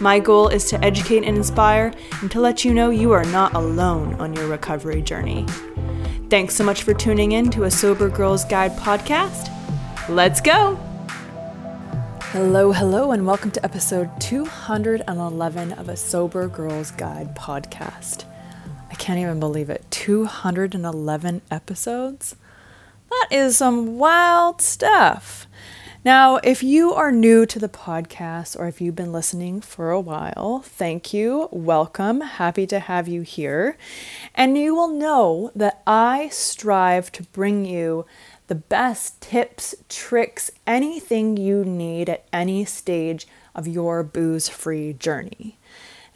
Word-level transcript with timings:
My 0.00 0.18
goal 0.18 0.48
is 0.48 0.64
to 0.70 0.84
educate 0.84 1.24
and 1.24 1.36
inspire 1.36 1.92
and 2.20 2.30
to 2.30 2.40
let 2.40 2.64
you 2.64 2.74
know 2.74 2.90
you 2.90 3.12
are 3.12 3.24
not 3.26 3.54
alone 3.54 4.14
on 4.14 4.34
your 4.34 4.46
recovery 4.48 5.02
journey. 5.02 5.46
Thanks 6.28 6.56
so 6.56 6.64
much 6.64 6.82
for 6.82 6.94
tuning 6.94 7.32
in 7.32 7.50
to 7.50 7.64
a 7.64 7.70
Sober 7.70 8.08
Girls 8.08 8.44
Guide 8.44 8.72
podcast. 8.72 9.48
Let's 10.08 10.40
go! 10.40 10.76
Hello, 12.32 12.72
hello, 12.72 13.12
and 13.12 13.26
welcome 13.26 13.50
to 13.52 13.64
episode 13.64 14.10
211 14.20 15.72
of 15.72 15.88
a 15.88 15.96
Sober 15.96 16.48
Girls 16.48 16.90
Guide 16.92 17.36
podcast. 17.36 18.24
I 18.90 18.94
can't 18.94 19.20
even 19.20 19.38
believe 19.38 19.70
it. 19.70 19.84
211 19.90 21.42
episodes? 21.50 22.36
That 23.10 23.28
is 23.30 23.58
some 23.58 23.98
wild 23.98 24.62
stuff. 24.62 25.46
Now, 26.04 26.40
if 26.42 26.64
you 26.64 26.92
are 26.94 27.12
new 27.12 27.46
to 27.46 27.60
the 27.60 27.68
podcast 27.68 28.58
or 28.58 28.66
if 28.66 28.80
you've 28.80 28.96
been 28.96 29.12
listening 29.12 29.60
for 29.60 29.92
a 29.92 30.00
while, 30.00 30.58
thank 30.58 31.14
you. 31.14 31.48
Welcome. 31.52 32.22
Happy 32.22 32.66
to 32.66 32.80
have 32.80 33.06
you 33.06 33.22
here. 33.22 33.76
And 34.34 34.58
you 34.58 34.74
will 34.74 34.88
know 34.88 35.52
that 35.54 35.80
I 35.86 36.28
strive 36.30 37.12
to 37.12 37.22
bring 37.22 37.64
you 37.64 38.04
the 38.48 38.56
best 38.56 39.20
tips, 39.20 39.76
tricks, 39.88 40.50
anything 40.66 41.36
you 41.36 41.64
need 41.64 42.08
at 42.08 42.24
any 42.32 42.64
stage 42.64 43.28
of 43.54 43.68
your 43.68 44.02
booze 44.02 44.48
free 44.48 44.94
journey. 44.94 45.56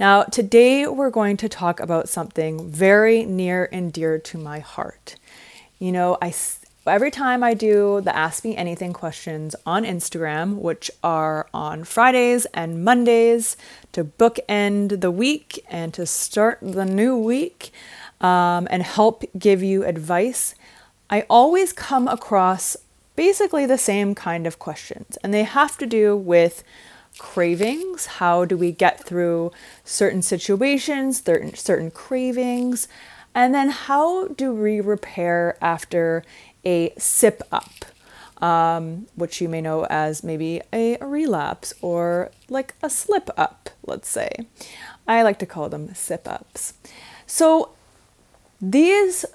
Now, 0.00 0.24
today 0.24 0.88
we're 0.88 1.10
going 1.10 1.36
to 1.36 1.48
talk 1.48 1.78
about 1.78 2.08
something 2.08 2.68
very 2.68 3.24
near 3.24 3.68
and 3.70 3.92
dear 3.92 4.18
to 4.18 4.36
my 4.36 4.58
heart. 4.58 5.14
You 5.78 5.92
know, 5.92 6.18
I 6.20 6.32
every 6.92 7.10
time 7.10 7.42
I 7.42 7.54
do 7.54 8.00
the 8.00 8.14
Ask 8.14 8.44
Me 8.44 8.56
Anything 8.56 8.92
questions 8.92 9.56
on 9.66 9.84
Instagram, 9.84 10.56
which 10.56 10.90
are 11.02 11.48
on 11.52 11.84
Fridays 11.84 12.44
and 12.54 12.84
Mondays 12.84 13.56
to 13.92 14.04
bookend 14.04 15.00
the 15.00 15.10
week 15.10 15.64
and 15.68 15.92
to 15.94 16.06
start 16.06 16.58
the 16.62 16.84
new 16.84 17.16
week 17.16 17.72
um, 18.20 18.68
and 18.70 18.82
help 18.82 19.24
give 19.38 19.62
you 19.62 19.84
advice, 19.84 20.54
I 21.10 21.22
always 21.30 21.72
come 21.72 22.08
across 22.08 22.76
basically 23.16 23.66
the 23.66 23.78
same 23.78 24.14
kind 24.14 24.46
of 24.46 24.58
questions. 24.58 25.16
And 25.24 25.32
they 25.34 25.44
have 25.44 25.76
to 25.78 25.86
do 25.86 26.16
with 26.16 26.62
cravings. 27.18 28.06
How 28.06 28.44
do 28.44 28.56
we 28.56 28.72
get 28.72 29.02
through 29.02 29.52
certain 29.84 30.22
situations, 30.22 31.22
certain, 31.24 31.54
certain 31.54 31.90
cravings? 31.90 32.88
And 33.36 33.54
then 33.54 33.68
how 33.68 34.28
do 34.28 34.50
we 34.50 34.80
repair 34.80 35.58
after 35.60 36.24
a 36.64 36.94
sip 36.96 37.42
up, 37.52 37.84
um, 38.42 39.08
which 39.14 39.42
you 39.42 39.48
may 39.50 39.60
know 39.60 39.84
as 39.90 40.24
maybe 40.24 40.62
a, 40.72 40.96
relapse 41.02 41.74
or 41.82 42.30
like 42.48 42.74
a 42.82 42.88
slip 42.88 43.28
up, 43.36 43.68
let's 43.84 44.08
say. 44.08 44.46
I 45.06 45.22
like 45.22 45.38
to 45.40 45.46
call 45.46 45.68
them 45.68 45.94
sip 45.94 46.26
ups. 46.26 46.72
So 47.26 47.70
these 48.60 49.26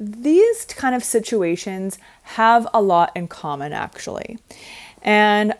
these 0.00 0.64
kind 0.64 0.94
of 0.94 1.04
situations 1.04 1.98
have 2.22 2.66
a 2.72 2.80
lot 2.80 3.12
in 3.14 3.28
common 3.28 3.74
actually. 3.74 4.38
And 5.02 5.52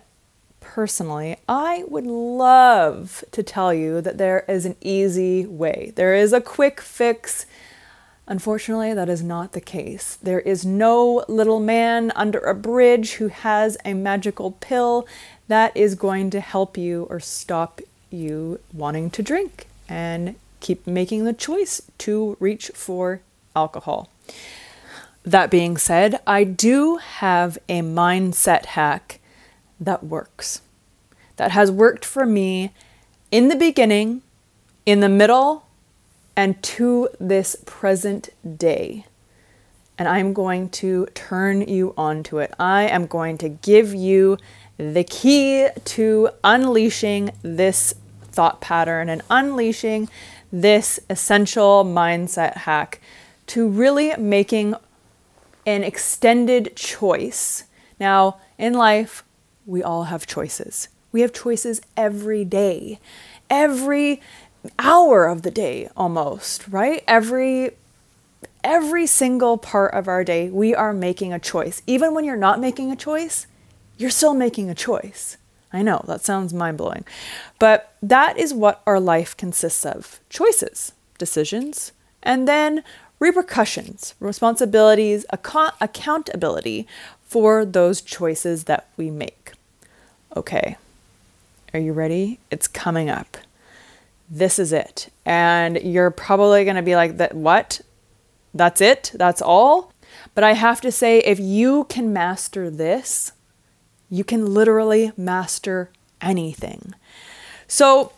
personally, 0.74 1.36
I 1.48 1.84
would 1.88 2.06
love 2.06 3.24
to 3.32 3.42
tell 3.42 3.72
you 3.72 4.00
that 4.00 4.18
there 4.18 4.44
is 4.48 4.66
an 4.66 4.76
easy 4.80 5.46
way. 5.46 5.92
There 5.96 6.14
is 6.14 6.32
a 6.32 6.40
quick 6.40 6.80
fix 6.80 7.46
Unfortunately, 8.28 8.92
that 8.92 9.08
is 9.08 9.22
not 9.22 9.52
the 9.52 9.60
case. 9.60 10.18
There 10.22 10.40
is 10.40 10.64
no 10.64 11.24
little 11.28 11.60
man 11.60 12.12
under 12.14 12.38
a 12.38 12.54
bridge 12.54 13.12
who 13.14 13.28
has 13.28 13.78
a 13.86 13.94
magical 13.94 14.50
pill 14.52 15.08
that 15.48 15.74
is 15.74 15.94
going 15.94 16.28
to 16.30 16.40
help 16.40 16.76
you 16.76 17.06
or 17.08 17.20
stop 17.20 17.80
you 18.10 18.60
wanting 18.74 19.08
to 19.12 19.22
drink 19.22 19.66
and 19.88 20.34
keep 20.60 20.86
making 20.86 21.24
the 21.24 21.32
choice 21.32 21.80
to 21.98 22.36
reach 22.38 22.70
for 22.74 23.22
alcohol. 23.56 24.10
That 25.24 25.50
being 25.50 25.78
said, 25.78 26.20
I 26.26 26.44
do 26.44 26.96
have 26.96 27.56
a 27.66 27.80
mindset 27.80 28.66
hack 28.66 29.17
that 29.80 30.04
works, 30.04 30.62
that 31.36 31.52
has 31.52 31.70
worked 31.70 32.04
for 32.04 32.26
me 32.26 32.72
in 33.30 33.48
the 33.48 33.56
beginning, 33.56 34.22
in 34.86 35.00
the 35.00 35.08
middle, 35.08 35.66
and 36.36 36.62
to 36.62 37.08
this 37.18 37.56
present 37.66 38.30
day. 38.58 39.04
And 39.98 40.06
I'm 40.06 40.32
going 40.32 40.70
to 40.70 41.06
turn 41.14 41.62
you 41.62 41.92
onto 41.96 42.38
it. 42.38 42.54
I 42.58 42.82
am 42.84 43.06
going 43.06 43.38
to 43.38 43.48
give 43.48 43.94
you 43.94 44.38
the 44.76 45.02
key 45.02 45.68
to 45.84 46.30
unleashing 46.44 47.32
this 47.42 47.94
thought 48.22 48.60
pattern 48.60 49.08
and 49.08 49.22
unleashing 49.28 50.08
this 50.52 51.00
essential 51.10 51.84
mindset 51.84 52.58
hack 52.58 53.00
to 53.48 53.68
really 53.68 54.14
making 54.16 54.74
an 55.66 55.82
extended 55.82 56.76
choice. 56.76 57.64
Now, 57.98 58.40
in 58.56 58.74
life, 58.74 59.24
we 59.68 59.82
all 59.82 60.04
have 60.04 60.26
choices. 60.26 60.88
We 61.12 61.20
have 61.20 61.32
choices 61.32 61.80
every 61.96 62.44
day. 62.44 62.98
Every 63.50 64.20
hour 64.78 65.26
of 65.26 65.42
the 65.42 65.50
day 65.50 65.88
almost, 65.96 66.66
right? 66.68 67.04
Every 67.06 67.72
every 68.64 69.06
single 69.06 69.56
part 69.56 69.94
of 69.94 70.08
our 70.08 70.24
day, 70.24 70.50
we 70.50 70.74
are 70.74 70.92
making 70.92 71.32
a 71.32 71.38
choice. 71.38 71.80
Even 71.86 72.12
when 72.12 72.24
you're 72.24 72.36
not 72.36 72.60
making 72.60 72.90
a 72.90 72.96
choice, 72.96 73.46
you're 73.96 74.10
still 74.10 74.34
making 74.34 74.68
a 74.68 74.74
choice. 74.74 75.36
I 75.72 75.82
know 75.82 76.02
that 76.06 76.24
sounds 76.24 76.54
mind 76.54 76.78
blowing, 76.78 77.04
but 77.58 77.94
that 78.02 78.38
is 78.38 78.54
what 78.54 78.82
our 78.86 78.98
life 78.98 79.36
consists 79.36 79.84
of 79.84 80.18
choices, 80.30 80.92
decisions, 81.18 81.92
and 82.22 82.48
then 82.48 82.82
repercussions, 83.20 84.14
responsibilities, 84.18 85.26
ac- 85.32 85.74
accountability 85.80 86.86
for 87.22 87.64
those 87.66 88.00
choices 88.00 88.64
that 88.64 88.88
we 88.96 89.10
make. 89.10 89.52
Okay, 90.36 90.76
are 91.74 91.80
you 91.80 91.92
ready? 91.92 92.38
It's 92.50 92.68
coming 92.68 93.10
up 93.10 93.38
this 94.30 94.58
is 94.58 94.72
it. 94.72 95.12
And 95.24 95.76
you're 95.82 96.10
probably 96.10 96.64
going 96.64 96.76
to 96.76 96.82
be 96.82 96.96
like, 96.96 97.16
that 97.16 97.34
what? 97.34 97.80
That's 98.54 98.80
it? 98.80 99.12
That's 99.14 99.42
all? 99.42 99.92
But 100.34 100.44
I 100.44 100.52
have 100.52 100.80
to 100.82 100.92
say, 100.92 101.18
if 101.20 101.38
you 101.38 101.84
can 101.84 102.12
master 102.12 102.70
this, 102.70 103.32
you 104.10 104.24
can 104.24 104.46
literally 104.46 105.12
master 105.16 105.90
anything. 106.20 106.94
So, 107.66 108.12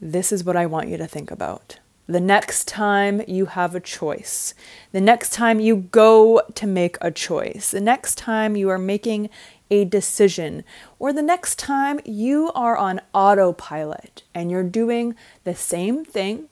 this 0.00 0.32
is 0.32 0.44
what 0.44 0.56
I 0.56 0.66
want 0.66 0.88
you 0.88 0.96
to 0.96 1.06
think 1.06 1.30
about. 1.30 1.78
the 2.06 2.20
next 2.20 2.68
time 2.68 3.22
you 3.26 3.46
have 3.46 3.74
a 3.74 3.80
choice, 3.80 4.52
the 4.92 5.00
next 5.00 5.32
time 5.32 5.58
you 5.58 5.74
go 5.74 6.42
to 6.54 6.66
make 6.66 6.98
a 7.00 7.10
choice, 7.10 7.70
the 7.70 7.80
next 7.80 8.18
time 8.18 8.56
you 8.56 8.68
are 8.68 8.78
making 8.78 9.30
a 9.70 9.84
decision, 9.84 10.64
or 10.98 11.12
the 11.12 11.22
next 11.22 11.58
time 11.58 12.00
you 12.04 12.50
are 12.54 12.76
on 12.76 13.00
autopilot 13.12 14.22
and 14.34 14.50
you're 14.50 14.62
doing 14.62 15.14
the 15.44 15.54
same 15.54 16.04
thing 16.04 16.48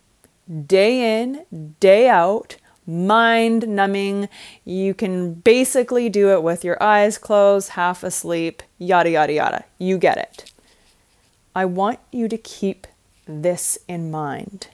day 0.67 1.23
in, 1.23 1.75
day 1.81 2.09
out, 2.09 2.57
mind 2.87 3.69
numbing. 3.69 4.29
You 4.65 4.95
can 4.95 5.35
basically 5.35 6.09
do 6.09 6.31
it 6.31 6.43
with 6.43 6.65
your 6.65 6.83
eyes 6.83 7.19
closed, 7.19 7.71
half 7.71 8.03
asleep, 8.03 8.63
yada, 8.79 9.11
yada, 9.11 9.33
yada. 9.33 9.65
You 9.79 9.99
get 9.99 10.19
it. 10.19 10.53
I 11.55 11.65
want 11.65 12.01
you 12.11 12.29
to 12.29 12.39
keep 12.39 12.87
this 13.27 13.79
in 13.87 14.11
mind. 14.11 14.69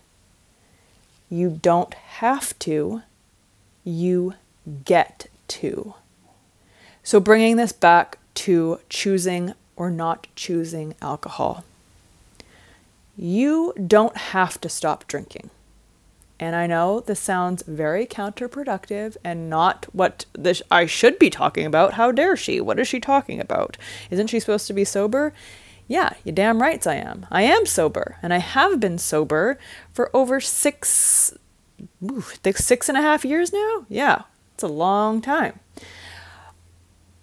You 1.29 1.59
don't 1.61 1.93
have 1.95 2.59
to, 2.61 3.03
you 3.85 4.35
get 4.85 5.27
to. 5.49 5.95
So, 7.03 7.21
bringing 7.21 7.57
this 7.57 7.73
back 7.73 8.18
to 8.39 8.79
choosing 8.89 9.53
or 9.75 9.91
not 9.91 10.29
choosing 10.37 10.95
alcohol. 11.03 11.65
You 13.17 13.75
don't 13.85 14.17
have 14.17 14.61
to 14.61 14.69
stop 14.69 15.09
drinking. 15.09 15.51
And 16.39 16.55
I 16.55 16.69
know 16.69 17.01
this 17.01 17.19
sounds 17.19 17.65
very 17.65 18.07
counterproductive 18.07 19.17
and 19.25 19.51
not 19.51 19.87
what 19.93 20.25
this 20.35 20.63
I 20.71 20.87
should 20.87 21.19
be 21.19 21.31
talking 21.31 21.67
about. 21.67 21.95
How 21.95 22.13
dare 22.13 22.37
she? 22.37 22.61
What 22.61 22.79
is 22.79 22.87
she 22.87 23.01
talking 23.01 23.41
about? 23.41 23.77
Isn't 24.09 24.29
she 24.29 24.39
supposed 24.39 24.69
to 24.69 24.73
be 24.73 24.85
sober? 24.85 25.33
Yeah, 25.89 26.13
you 26.23 26.31
damn 26.31 26.63
rights 26.63 26.87
I 26.87 26.95
am. 26.95 27.27
I 27.29 27.43
am 27.43 27.67
sober, 27.67 28.19
and 28.23 28.33
I 28.33 28.39
have 28.39 28.79
been 28.79 28.99
sober 28.99 29.59
for 29.93 30.15
over 30.15 30.39
six, 30.39 31.33
ooh, 32.05 32.23
six 32.55 32.89
and 32.89 32.99
a 32.99 33.03
half 33.03 33.25
years 33.25 33.53
now. 33.53 33.87
Yeah, 33.89 34.23
it's 34.55 34.63
a 34.63 34.69
long 34.69 35.21
time. 35.21 35.59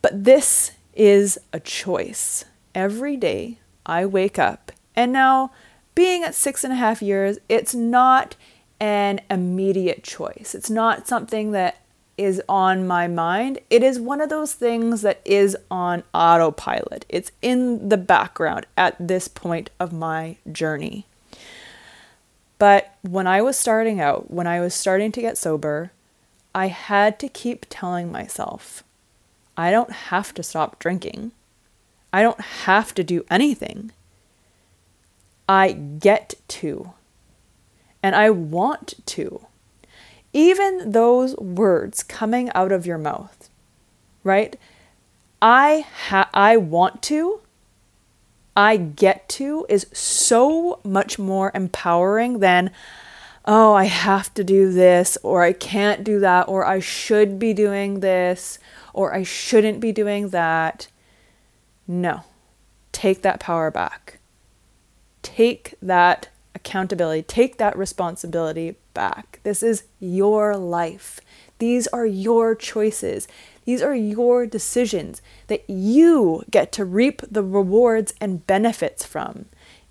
But 0.01 0.25
this 0.25 0.71
is 0.95 1.37
a 1.53 1.59
choice. 1.59 2.45
Every 2.73 3.17
day 3.17 3.59
I 3.85 4.05
wake 4.05 4.39
up, 4.39 4.71
and 4.95 5.11
now 5.11 5.51
being 5.93 6.23
at 6.23 6.35
six 6.35 6.63
and 6.63 6.73
a 6.73 6.77
half 6.77 7.01
years, 7.01 7.37
it's 7.47 7.75
not 7.75 8.35
an 8.79 9.21
immediate 9.29 10.03
choice. 10.03 10.53
It's 10.53 10.69
not 10.69 11.07
something 11.07 11.51
that 11.51 11.77
is 12.17 12.41
on 12.47 12.87
my 12.87 13.07
mind. 13.07 13.59
It 13.69 13.83
is 13.83 13.99
one 13.99 14.21
of 14.21 14.29
those 14.29 14.53
things 14.53 15.01
that 15.01 15.21
is 15.25 15.57
on 15.69 16.03
autopilot. 16.13 17.05
It's 17.09 17.31
in 17.41 17.89
the 17.89 17.97
background 17.97 18.65
at 18.77 18.95
this 18.99 19.27
point 19.27 19.69
of 19.79 19.91
my 19.91 20.37
journey. 20.51 21.05
But 22.57 22.95
when 23.01 23.27
I 23.27 23.41
was 23.41 23.57
starting 23.57 23.99
out, 23.99 24.31
when 24.31 24.47
I 24.47 24.61
was 24.61 24.73
starting 24.73 25.11
to 25.13 25.21
get 25.21 25.37
sober, 25.37 25.91
I 26.53 26.67
had 26.67 27.19
to 27.19 27.27
keep 27.27 27.65
telling 27.69 28.11
myself, 28.11 28.81
I 29.57 29.71
don't 29.71 29.91
have 29.91 30.33
to 30.35 30.43
stop 30.43 30.79
drinking. 30.79 31.31
I 32.11 32.21
don't 32.21 32.41
have 32.41 32.93
to 32.95 33.03
do 33.03 33.25
anything. 33.29 33.91
I 35.47 35.71
get 35.73 36.35
to. 36.47 36.93
And 38.01 38.15
I 38.15 38.29
want 38.29 38.95
to 39.05 39.45
even 40.35 40.91
those 40.91 41.33
words 41.37 42.03
coming 42.03 42.51
out 42.53 42.73
of 42.73 42.85
your 42.85 42.97
mouth, 42.97 43.49
right? 44.21 44.57
I 45.41 45.85
ha- 46.07 46.29
I 46.33 46.57
want 46.57 47.01
to, 47.03 47.39
I 48.53 48.75
get 48.75 49.29
to 49.29 49.65
is 49.69 49.87
so 49.93 50.81
much 50.83 51.17
more 51.17 51.51
empowering 51.55 52.39
than 52.39 52.71
oh, 53.45 53.73
I 53.73 53.85
have 53.85 54.33
to 54.33 54.43
do 54.43 54.71
this 54.71 55.17
or 55.23 55.43
I 55.43 55.53
can't 55.53 56.03
do 56.03 56.19
that 56.19 56.47
or 56.47 56.65
I 56.65 56.79
should 56.79 57.37
be 57.39 57.53
doing 57.53 57.99
this 57.99 58.59
or 58.93 59.13
I 59.13 59.23
shouldn't 59.23 59.79
be 59.79 59.91
doing 59.91 60.29
that. 60.29 60.87
No. 61.87 62.21
Take 62.91 63.21
that 63.21 63.39
power 63.39 63.69
back. 63.69 64.19
Take 65.21 65.75
that 65.81 66.29
accountability, 66.55 67.21
take 67.23 67.57
that 67.57 67.77
responsibility 67.77 68.75
back. 68.93 69.39
This 69.43 69.61
is 69.61 69.83
your 69.99 70.55
life. 70.55 71.19
These 71.59 71.87
are 71.87 72.05
your 72.05 72.55
choices. 72.55 73.27
These 73.65 73.81
are 73.81 73.95
your 73.95 74.45
decisions 74.45 75.21
that 75.47 75.69
you 75.69 76.43
get 76.49 76.71
to 76.73 76.85
reap 76.85 77.21
the 77.29 77.43
rewards 77.43 78.13
and 78.21 78.45
benefits 78.47 79.05
from. 79.05 79.45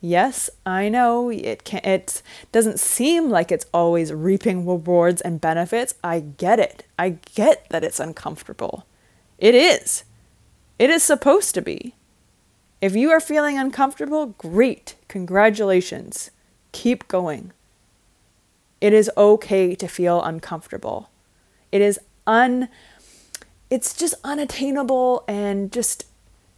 Yes, 0.05 0.51
I 0.67 0.91
know 0.91 1.31
it 1.31 1.65
can 1.65 1.81
it 1.83 2.21
doesn't 2.53 2.79
seem 2.79 3.31
like 3.31 3.51
it's 3.51 3.65
always 3.73 4.13
reaping 4.13 4.67
rewards 4.67 5.23
and 5.23 5.41
benefits. 5.41 5.95
I 6.05 6.21
get 6.21 6.61
it. 6.61 6.85
I 6.99 7.17
get 7.35 7.67
that 7.71 7.83
it's 7.83 7.99
uncomfortable. 7.99 8.85
It 9.39 9.55
is. 9.55 10.05
It 10.79 10.91
is 10.91 11.03
supposed 11.03 11.55
to 11.55 11.63
be. 11.63 11.95
If 12.83 12.95
you 12.95 13.11
are 13.13 13.19
feeling 13.19 13.57
uncomfortable, 13.57 14.27
great. 14.37 14.97
Congratulations. 15.09 16.31
Keep 16.73 17.09
going. 17.09 17.53
It 18.83 18.93
is 18.93 19.11
okay 19.17 19.75
to 19.75 19.89
feel 19.89 20.23
uncomfortable. 20.23 21.09
It 21.73 21.81
is 21.81 21.99
un 22.27 22.69
it's 23.71 23.97
just 23.97 24.17
unattainable 24.23 25.25
and 25.27 25.73
just 25.73 26.05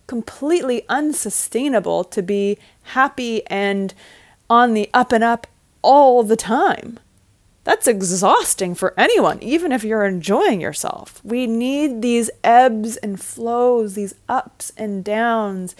completely 0.06 0.84
unsustainable 0.88 2.04
to 2.04 2.22
be 2.22 2.58
happy 2.82 3.46
and 3.46 3.94
on 4.48 4.74
the 4.74 4.88
up 4.94 5.12
and 5.12 5.24
up 5.24 5.46
all 5.82 6.22
the 6.22 6.36
time. 6.36 6.98
That's 7.64 7.88
exhausting 7.88 8.76
for 8.76 8.94
anyone, 8.96 9.42
even 9.42 9.72
if 9.72 9.82
you're 9.82 10.04
enjoying 10.04 10.60
yourself. 10.60 11.20
We 11.24 11.48
need 11.48 12.00
these 12.00 12.30
ebbs 12.44 12.96
and 12.98 13.20
flows, 13.20 13.94
these 13.94 14.14
ups 14.28 14.72
and 14.76 15.02
downs, 15.02 15.74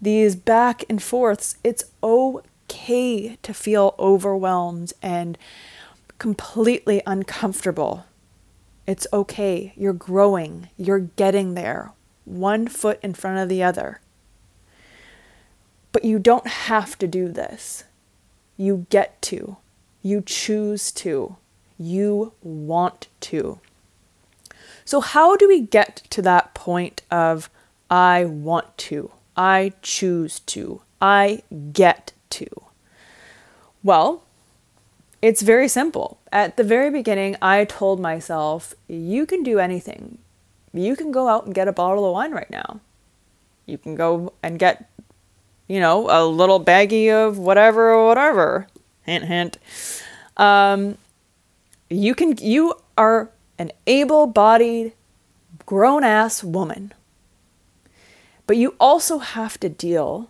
these 0.00 0.36
back 0.36 0.84
and 0.88 1.02
forths. 1.02 1.56
It's 1.64 1.84
okay 2.04 3.36
to 3.42 3.52
feel 3.52 3.96
overwhelmed 3.98 4.92
and 5.02 5.36
completely 6.20 7.02
uncomfortable. 7.04 8.04
It's 8.86 9.06
okay. 9.12 9.72
You're 9.76 9.92
growing. 9.92 10.68
You're 10.76 11.00
getting 11.00 11.54
there, 11.54 11.92
one 12.24 12.66
foot 12.66 12.98
in 13.02 13.14
front 13.14 13.38
of 13.38 13.48
the 13.48 13.62
other. 13.62 14.00
But 15.92 16.04
you 16.04 16.18
don't 16.18 16.46
have 16.46 16.98
to 16.98 17.06
do 17.06 17.28
this. 17.28 17.84
You 18.56 18.86
get 18.90 19.20
to. 19.22 19.56
You 20.02 20.22
choose 20.24 20.90
to. 20.92 21.36
You 21.78 22.32
want 22.42 23.08
to. 23.20 23.60
So, 24.84 25.00
how 25.00 25.36
do 25.36 25.48
we 25.48 25.60
get 25.60 26.02
to 26.10 26.22
that 26.22 26.52
point 26.54 27.02
of 27.10 27.48
I 27.90 28.24
want 28.24 28.76
to, 28.78 29.10
I 29.36 29.72
choose 29.82 30.40
to, 30.40 30.82
I 31.00 31.42
get 31.72 32.12
to? 32.30 32.46
Well, 33.82 34.24
it's 35.22 35.42
very 35.42 35.68
simple. 35.68 36.18
At 36.32 36.56
the 36.56 36.64
very 36.64 36.90
beginning, 36.90 37.36
I 37.40 37.64
told 37.64 38.00
myself, 38.00 38.74
you 38.88 39.26
can 39.26 39.42
do 39.42 39.58
anything. 39.58 40.18
You 40.74 40.96
can 40.96 41.12
go 41.12 41.28
out 41.28 41.46
and 41.46 41.54
get 41.54 41.68
a 41.68 41.72
bottle 41.72 42.04
of 42.04 42.12
wine 42.12 42.32
right 42.32 42.50
now. 42.50 42.80
You 43.64 43.78
can 43.78 43.94
go 43.94 44.32
and 44.42 44.58
get, 44.58 44.90
you 45.68 45.78
know, 45.78 46.08
a 46.10 46.26
little 46.26 46.62
baggie 46.62 47.10
of 47.10 47.38
whatever 47.38 47.90
or 47.90 48.06
whatever. 48.08 48.66
Hint, 49.02 49.24
hint. 49.24 49.58
Um, 50.36 50.98
you 51.88 52.14
can, 52.14 52.36
you 52.38 52.74
are 52.98 53.30
an 53.56 53.70
able 53.86 54.26
bodied, 54.26 54.92
grown 55.64 56.02
ass 56.02 56.42
woman. 56.42 56.92
But 58.46 58.56
you 58.56 58.74
also 58.80 59.18
have 59.18 59.58
to 59.60 59.68
deal 59.68 60.28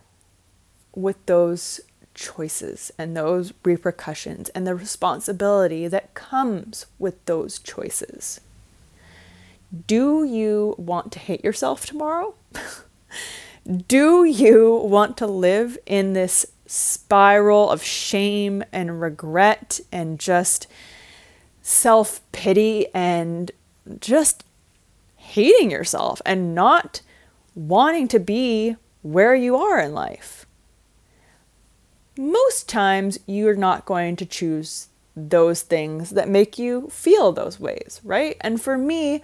with 0.95 1.25
those 1.27 1.81
choices 2.15 2.93
and 2.99 3.17
those 3.17 3.53
repercussions 3.65 4.51
and 4.51 4.67
the 4.67 4.75
responsibility 4.75 5.89
that 5.89 6.15
comes 6.15 6.87
with 6.99 7.25
those 7.25 7.59
choices. 7.59 8.41
Do 9.87 10.25
you 10.25 10.75
want 10.79 11.13
to 11.13 11.19
hate 11.19 11.45
yourself 11.45 11.87
tomorrow? 11.87 12.35
Do 13.87 14.25
you 14.25 14.75
want 14.85 15.17
to 15.19 15.27
live 15.27 15.79
in 15.87 16.13
this 16.13 16.47
spiral 16.67 17.71
of 17.71 17.83
shame 17.83 18.63
and 18.73 19.01
regret 19.01 19.81
and 19.91 20.19
just 20.19 20.67
self 21.63 22.21
pity 22.33 22.87
and 22.95 23.51
just 24.01 24.45
hating 25.17 25.71
yourself 25.71 26.21
and 26.27 26.55
not 26.55 27.01
wanting 27.55 28.09
to 28.09 28.19
be 28.19 28.77
where 29.03 29.35
you 29.35 29.57
are 29.57 29.81
in 29.81 29.95
life? 29.95 30.45
most 32.17 32.69
times 32.69 33.19
you're 33.27 33.57
not 33.57 33.85
going 33.85 34.17
to 34.17 34.27
choose 34.27 34.89
those 35.17 35.63
things 35.63 36.11
that 36.11 36.29
make 36.29 36.59
you 36.59 36.89
feel 36.89 37.33
those 37.33 37.61
ways, 37.61 38.01
right? 38.05 38.37
And 38.41 38.61
for 38.61 38.77
me, 38.77 39.23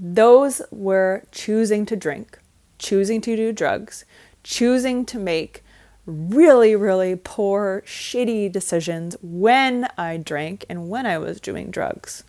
those 0.00 0.62
were 0.70 1.24
choosing 1.32 1.84
to 1.86 1.96
drink, 1.96 2.38
choosing 2.78 3.20
to 3.22 3.36
do 3.36 3.52
drugs, 3.52 4.04
choosing 4.44 5.04
to 5.06 5.18
make 5.18 5.64
really, 6.06 6.74
really 6.74 7.16
poor, 7.16 7.82
shitty 7.84 8.50
decisions 8.50 9.16
when 9.20 9.88
I 9.98 10.16
drank 10.16 10.64
and 10.68 10.88
when 10.88 11.04
I 11.04 11.18
was 11.18 11.40
doing 11.40 11.70
drugs. 11.70 12.24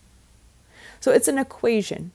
So 0.99 1.11
it's 1.11 1.27
an 1.27 1.37
equation, 1.37 2.11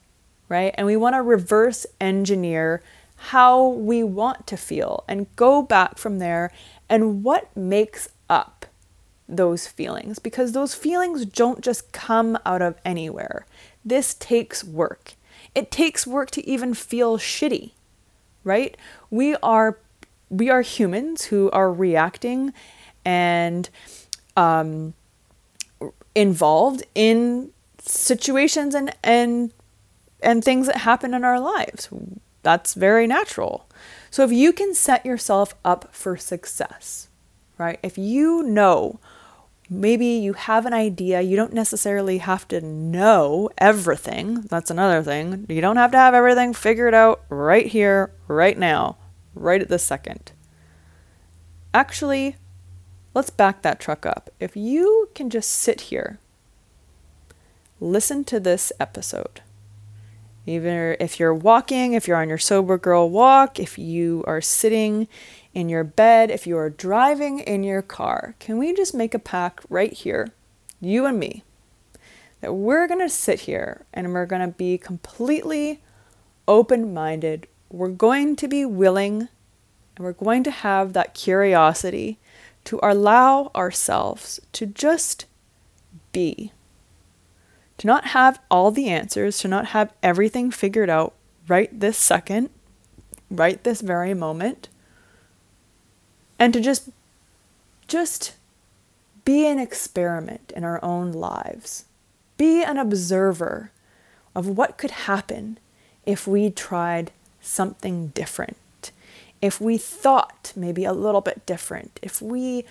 right? 0.48 0.74
And 0.76 0.86
we 0.86 0.96
want 0.96 1.14
to 1.14 1.22
reverse 1.22 1.86
engineer 2.00 2.82
how 3.16 3.68
we 3.68 4.02
want 4.02 4.46
to 4.48 4.56
feel 4.56 5.04
and 5.08 5.34
go 5.36 5.62
back 5.62 5.96
from 5.96 6.18
there 6.18 6.52
and 6.88 7.22
what 7.22 7.56
makes 7.56 8.08
up 8.28 8.66
those 9.26 9.66
feelings 9.66 10.18
because 10.18 10.52
those 10.52 10.74
feelings 10.74 11.24
don't 11.24 11.62
just 11.62 11.92
come 11.92 12.36
out 12.44 12.60
of 12.60 12.76
anywhere. 12.84 13.46
This 13.84 14.14
takes 14.14 14.62
work. 14.62 15.14
It 15.54 15.70
takes 15.70 16.06
work 16.06 16.30
to 16.32 16.46
even 16.48 16.74
feel 16.74 17.18
shitty, 17.18 17.72
right? 18.42 18.76
We 19.10 19.36
are 19.36 19.78
we 20.30 20.50
are 20.50 20.62
humans 20.62 21.26
who 21.26 21.50
are 21.50 21.72
reacting 21.72 22.52
and 23.04 23.68
um, 24.36 24.94
involved 26.14 26.84
in 26.94 27.50
situations 27.80 28.74
and 28.74 28.94
and 29.02 29.52
and 30.22 30.42
things 30.42 30.66
that 30.66 30.78
happen 30.78 31.14
in 31.14 31.24
our 31.24 31.38
lives. 31.38 31.88
That's 32.42 32.74
very 32.74 33.06
natural. 33.06 33.68
So 34.10 34.22
if 34.24 34.32
you 34.32 34.52
can 34.52 34.74
set 34.74 35.04
yourself 35.04 35.54
up 35.64 35.94
for 35.94 36.16
success, 36.16 37.08
right? 37.58 37.78
If 37.82 37.98
you 37.98 38.42
know 38.42 39.00
maybe 39.70 40.06
you 40.06 40.34
have 40.34 40.66
an 40.66 40.74
idea, 40.74 41.20
you 41.20 41.36
don't 41.36 41.52
necessarily 41.52 42.18
have 42.18 42.46
to 42.48 42.60
know 42.60 43.50
everything. 43.58 44.42
That's 44.42 44.70
another 44.70 45.02
thing. 45.02 45.46
You 45.48 45.60
don't 45.60 45.76
have 45.76 45.92
to 45.92 45.98
have 45.98 46.14
everything 46.14 46.54
figured 46.54 46.94
out 46.94 47.22
right 47.28 47.66
here, 47.66 48.12
right 48.28 48.58
now 48.58 48.96
right 49.34 49.60
at 49.60 49.68
this 49.68 49.82
second. 49.82 50.32
Actually, 51.72 52.36
let's 53.14 53.30
back 53.30 53.62
that 53.62 53.80
truck 53.80 54.06
up. 54.06 54.30
If 54.40 54.56
you 54.56 55.08
can 55.14 55.30
just 55.30 55.50
sit 55.50 55.82
here, 55.82 56.18
listen 57.80 58.24
to 58.24 58.40
this 58.40 58.72
episode. 58.78 59.40
Even 60.46 60.96
if 61.00 61.18
you're 61.18 61.34
walking, 61.34 61.94
if 61.94 62.06
you're 62.06 62.18
on 62.18 62.28
your 62.28 62.38
sober 62.38 62.76
girl 62.76 63.08
walk, 63.08 63.58
if 63.58 63.78
you 63.78 64.22
are 64.26 64.40
sitting 64.40 65.08
in 65.54 65.68
your 65.68 65.84
bed, 65.84 66.30
if 66.30 66.46
you 66.46 66.56
are 66.58 66.70
driving 66.70 67.38
in 67.38 67.62
your 67.62 67.82
car, 67.82 68.34
can 68.38 68.58
we 68.58 68.74
just 68.74 68.94
make 68.94 69.14
a 69.14 69.18
pact 69.18 69.64
right 69.68 69.92
here, 69.92 70.32
you 70.80 71.06
and 71.06 71.18
me, 71.18 71.44
that 72.40 72.52
we're 72.52 72.88
going 72.88 73.00
to 73.00 73.08
sit 73.08 73.40
here 73.40 73.86
and 73.92 74.12
we're 74.12 74.26
going 74.26 74.42
to 74.42 74.48
be 74.48 74.76
completely 74.76 75.80
open 76.46 76.92
minded 76.92 77.46
we're 77.74 77.88
going 77.88 78.36
to 78.36 78.46
be 78.46 78.64
willing 78.64 79.28
and 79.96 80.04
we're 80.04 80.12
going 80.12 80.44
to 80.44 80.50
have 80.52 80.92
that 80.92 81.12
curiosity 81.12 82.18
to 82.62 82.78
allow 82.84 83.50
ourselves 83.54 84.40
to 84.52 84.64
just 84.64 85.26
be. 86.12 86.52
To 87.78 87.88
not 87.88 88.06
have 88.06 88.40
all 88.48 88.70
the 88.70 88.88
answers, 88.88 89.38
to 89.38 89.48
not 89.48 89.66
have 89.66 89.92
everything 90.04 90.52
figured 90.52 90.88
out 90.88 91.14
right 91.48 91.68
this 91.78 91.98
second, 91.98 92.50
right 93.28 93.62
this 93.64 93.80
very 93.80 94.14
moment, 94.14 94.68
and 96.38 96.52
to 96.52 96.60
just 96.60 96.90
just 97.86 98.34
be 99.24 99.46
an 99.46 99.58
experiment 99.58 100.52
in 100.54 100.64
our 100.64 100.82
own 100.84 101.12
lives. 101.12 101.84
Be 102.36 102.62
an 102.62 102.78
observer 102.78 103.70
of 104.34 104.48
what 104.48 104.76
could 104.76 104.90
happen 104.90 105.58
if 106.04 106.26
we 106.26 106.50
tried 106.50 107.10
something 107.40 108.08
different, 108.08 108.90
if 109.40 109.60
we 109.60 109.78
thought 109.78 110.52
maybe 110.56 110.84
a 110.84 110.92
little 110.92 111.20
bit 111.20 111.46
different, 111.46 111.98
if 112.02 112.20
we 112.20 112.64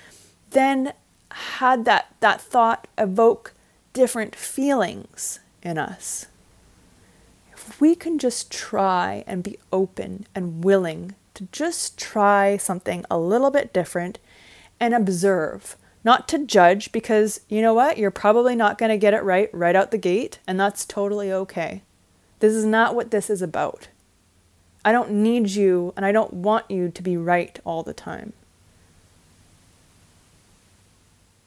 then 0.51 0.93
had 1.31 1.85
that, 1.85 2.13
that 2.19 2.41
thought 2.41 2.87
evoke 2.97 3.53
different 3.93 4.35
feelings 4.35 5.39
in 5.61 5.77
us, 5.77 6.27
if 7.53 7.79
we 7.79 7.95
can 7.95 8.19
just 8.19 8.51
try 8.51 9.23
and 9.25 9.43
be 9.43 9.57
open 9.71 10.27
and 10.35 10.63
willing 10.63 11.15
to 11.33 11.47
just 11.51 11.97
try 11.97 12.57
something 12.57 13.05
a 13.09 13.17
little 13.17 13.51
bit 13.51 13.73
different 13.73 14.19
and 14.79 14.93
observe, 14.93 15.75
not 16.03 16.27
to 16.29 16.45
judge, 16.45 16.91
because 16.91 17.41
you 17.49 17.61
know 17.61 17.73
what? 17.73 17.97
You're 17.97 18.11
probably 18.11 18.55
not 18.55 18.77
going 18.77 18.89
to 18.89 18.97
get 18.97 19.13
it 19.13 19.23
right 19.23 19.49
right 19.53 19.75
out 19.75 19.91
the 19.91 19.97
gate, 19.97 20.39
and 20.47 20.59
that's 20.59 20.85
totally 20.85 21.31
okay. 21.31 21.81
This 22.39 22.53
is 22.53 22.65
not 22.65 22.93
what 22.93 23.11
this 23.11 23.29
is 23.29 23.41
about. 23.41 23.87
I 24.85 24.91
don't 24.91 25.11
need 25.11 25.49
you 25.51 25.93
and 25.95 26.05
I 26.05 26.11
don't 26.11 26.33
want 26.33 26.69
you 26.69 26.89
to 26.89 27.01
be 27.01 27.15
right 27.15 27.57
all 27.63 27.83
the 27.83 27.93
time. 27.93 28.33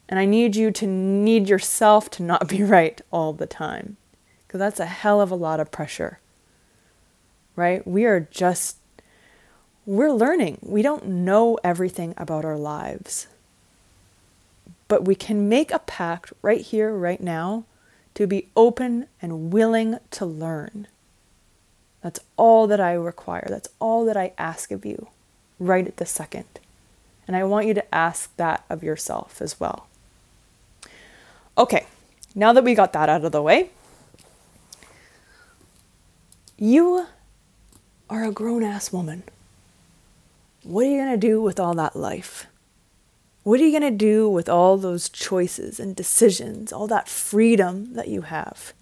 And 0.09 0.19
I 0.19 0.25
need 0.25 0.55
you 0.55 0.71
to 0.71 0.87
need 0.87 1.49
yourself 1.49 2.09
to 2.11 2.23
not 2.23 2.47
be 2.47 2.63
right 2.63 2.99
all 3.11 3.33
the 3.33 3.45
time. 3.45 3.97
Because 4.47 4.59
that's 4.59 4.79
a 4.79 4.85
hell 4.85 5.21
of 5.21 5.29
a 5.29 5.35
lot 5.35 5.59
of 5.59 5.71
pressure. 5.71 6.19
Right? 7.55 7.85
We 7.85 8.05
are 8.05 8.21
just, 8.21 8.76
we're 9.87 10.11
learning. 10.11 10.57
We 10.61 10.81
don't 10.81 11.05
know 11.07 11.57
everything 11.63 12.13
about 12.17 12.43
our 12.43 12.57
lives. 12.57 13.27
But 14.89 15.05
we 15.05 15.15
can 15.15 15.47
make 15.47 15.71
a 15.71 15.79
pact 15.79 16.33
right 16.41 16.59
here, 16.59 16.93
right 16.93 17.21
now, 17.21 17.63
to 18.13 18.27
be 18.27 18.49
open 18.55 19.07
and 19.21 19.51
willing 19.51 19.97
to 20.11 20.25
learn. 20.25 20.87
That's 22.01 22.19
all 22.35 22.67
that 22.67 22.81
I 22.81 22.93
require. 22.93 23.47
That's 23.49 23.69
all 23.79 24.05
that 24.05 24.17
I 24.17 24.33
ask 24.37 24.71
of 24.71 24.85
you 24.85 25.07
right 25.57 25.87
at 25.87 25.97
this 25.97 26.11
second. 26.11 26.59
And 27.25 27.37
I 27.37 27.45
want 27.45 27.65
you 27.65 27.73
to 27.73 27.95
ask 27.95 28.35
that 28.35 28.65
of 28.69 28.83
yourself 28.83 29.41
as 29.41 29.57
well. 29.57 29.87
Okay, 31.57 31.85
now 32.35 32.51
that 32.51 32.63
we 32.63 32.75
got 32.75 32.91
that 32.91 33.07
out 33.07 33.23
of 33.23 33.31
the 33.31 33.41
way, 33.41 33.69
you 36.57 37.07
are 38.09 38.25
a 38.25 38.31
grown 38.31 38.63
ass 38.63 38.91
woman. 38.91 39.23
What 40.67 40.85
are 40.85 40.89
you 40.89 40.97
going 40.97 41.17
to 41.17 41.27
do 41.27 41.41
with 41.41 41.61
all 41.61 41.73
that 41.75 41.95
life? 41.95 42.45
What 43.43 43.61
are 43.61 43.63
you 43.63 43.71
going 43.71 43.89
to 43.89 43.97
do 43.97 44.27
with 44.27 44.49
all 44.49 44.75
those 44.75 45.07
choices 45.07 45.79
and 45.79 45.95
decisions, 45.95 46.73
all 46.73 46.87
that 46.87 47.07
freedom 47.07 47.93
that 47.93 48.09
you 48.09 48.23
have? 48.23 48.73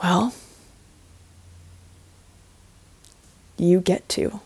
Well, 0.00 0.32
you 3.58 3.80
get 3.80 4.08
to? 4.10 4.38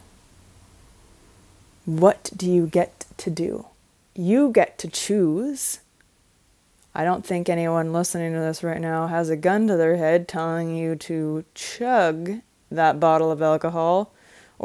What 1.85 2.31
do 2.35 2.51
you 2.51 2.67
get 2.67 3.05
to 3.19 3.29
do? 3.29 3.67
You 4.15 4.51
get 4.53 4.79
to 4.79 4.89
choose. 4.89 5.81
I 6.95 7.05
don't 7.05 7.27
think 7.27 7.51
anyone 7.51 7.93
listening 7.93 8.33
to 8.33 8.39
this 8.39 8.65
right 8.65 8.81
now 8.81 9.09
has 9.09 9.29
a 9.29 9.37
gun 9.37 9.67
to 9.67 9.77
their 9.77 9.97
head 9.97 10.29
telling 10.29 10.75
you 10.75 10.97
to 10.97 11.45
chug 11.55 12.41
that 12.71 12.99
bottle 12.99 13.31
of 13.31 13.43
alcohol 13.43 14.11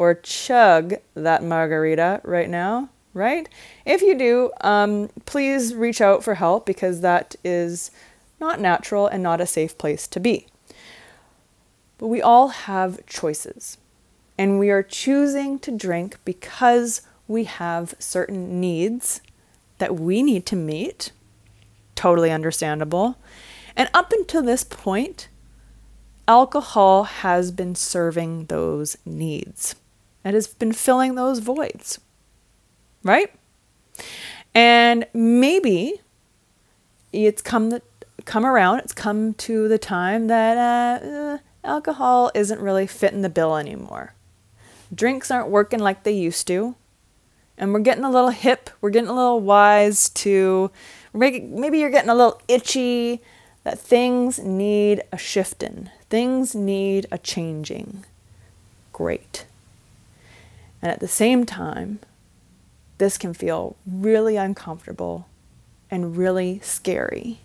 or 0.00 0.14
chug 0.14 0.94
that 1.12 1.44
margarita 1.44 2.22
right 2.24 2.48
now, 2.48 2.88
right? 3.12 3.46
If 3.84 4.00
you 4.00 4.16
do, 4.16 4.50
um, 4.62 5.10
please 5.26 5.74
reach 5.74 6.00
out 6.00 6.24
for 6.24 6.36
help 6.36 6.64
because 6.64 7.02
that 7.02 7.36
is 7.44 7.90
not 8.40 8.62
natural 8.62 9.06
and 9.06 9.22
not 9.22 9.42
a 9.42 9.46
safe 9.46 9.76
place 9.76 10.06
to 10.06 10.18
be. 10.18 10.46
But 11.98 12.06
we 12.06 12.22
all 12.22 12.48
have 12.48 13.04
choices 13.04 13.76
and 14.38 14.58
we 14.58 14.70
are 14.70 14.82
choosing 14.82 15.58
to 15.58 15.70
drink 15.70 16.16
because 16.24 17.02
we 17.28 17.44
have 17.44 17.94
certain 17.98 18.58
needs 18.58 19.20
that 19.76 19.96
we 19.96 20.22
need 20.22 20.46
to 20.46 20.56
meet. 20.56 21.12
Totally 21.94 22.30
understandable. 22.30 23.18
And 23.76 23.90
up 23.92 24.12
until 24.12 24.40
this 24.40 24.64
point, 24.64 25.28
alcohol 26.26 27.04
has 27.04 27.50
been 27.50 27.74
serving 27.74 28.46
those 28.46 28.96
needs. 29.04 29.74
It 30.24 30.34
has 30.34 30.46
been 30.48 30.72
filling 30.72 31.14
those 31.14 31.38
voids, 31.38 32.00
right? 33.02 33.32
And 34.54 35.06
maybe 35.14 36.00
it's 37.12 37.42
come 37.42 37.70
the, 37.70 37.82
come 38.24 38.44
around. 38.44 38.80
It's 38.80 38.92
come 38.92 39.34
to 39.34 39.68
the 39.68 39.78
time 39.78 40.26
that 40.26 41.02
uh, 41.02 41.06
uh, 41.06 41.38
alcohol 41.64 42.30
isn't 42.34 42.60
really 42.60 42.86
fitting 42.86 43.22
the 43.22 43.28
bill 43.28 43.56
anymore. 43.56 44.14
Drinks 44.94 45.30
aren't 45.30 45.48
working 45.48 45.80
like 45.80 46.02
they 46.02 46.12
used 46.12 46.46
to. 46.48 46.74
And 47.56 47.74
we're 47.74 47.80
getting 47.80 48.04
a 48.04 48.10
little 48.10 48.30
hip, 48.30 48.70
we're 48.80 48.88
getting 48.88 49.10
a 49.10 49.14
little 49.14 49.40
wise 49.40 50.08
to 50.10 50.70
maybe 51.12 51.78
you're 51.78 51.90
getting 51.90 52.08
a 52.08 52.14
little 52.14 52.40
itchy 52.48 53.20
that 53.64 53.78
things 53.78 54.38
need 54.38 55.02
a 55.12 55.18
shifting, 55.18 55.90
things 56.08 56.54
need 56.54 57.06
a 57.12 57.18
changing. 57.18 58.06
Great. 58.94 59.44
And 60.82 60.90
at 60.90 61.00
the 61.00 61.08
same 61.08 61.44
time, 61.44 62.00
this 62.98 63.18
can 63.18 63.34
feel 63.34 63.76
really 63.86 64.36
uncomfortable 64.36 65.26
and 65.90 66.16
really 66.16 66.60
scary. 66.62 67.40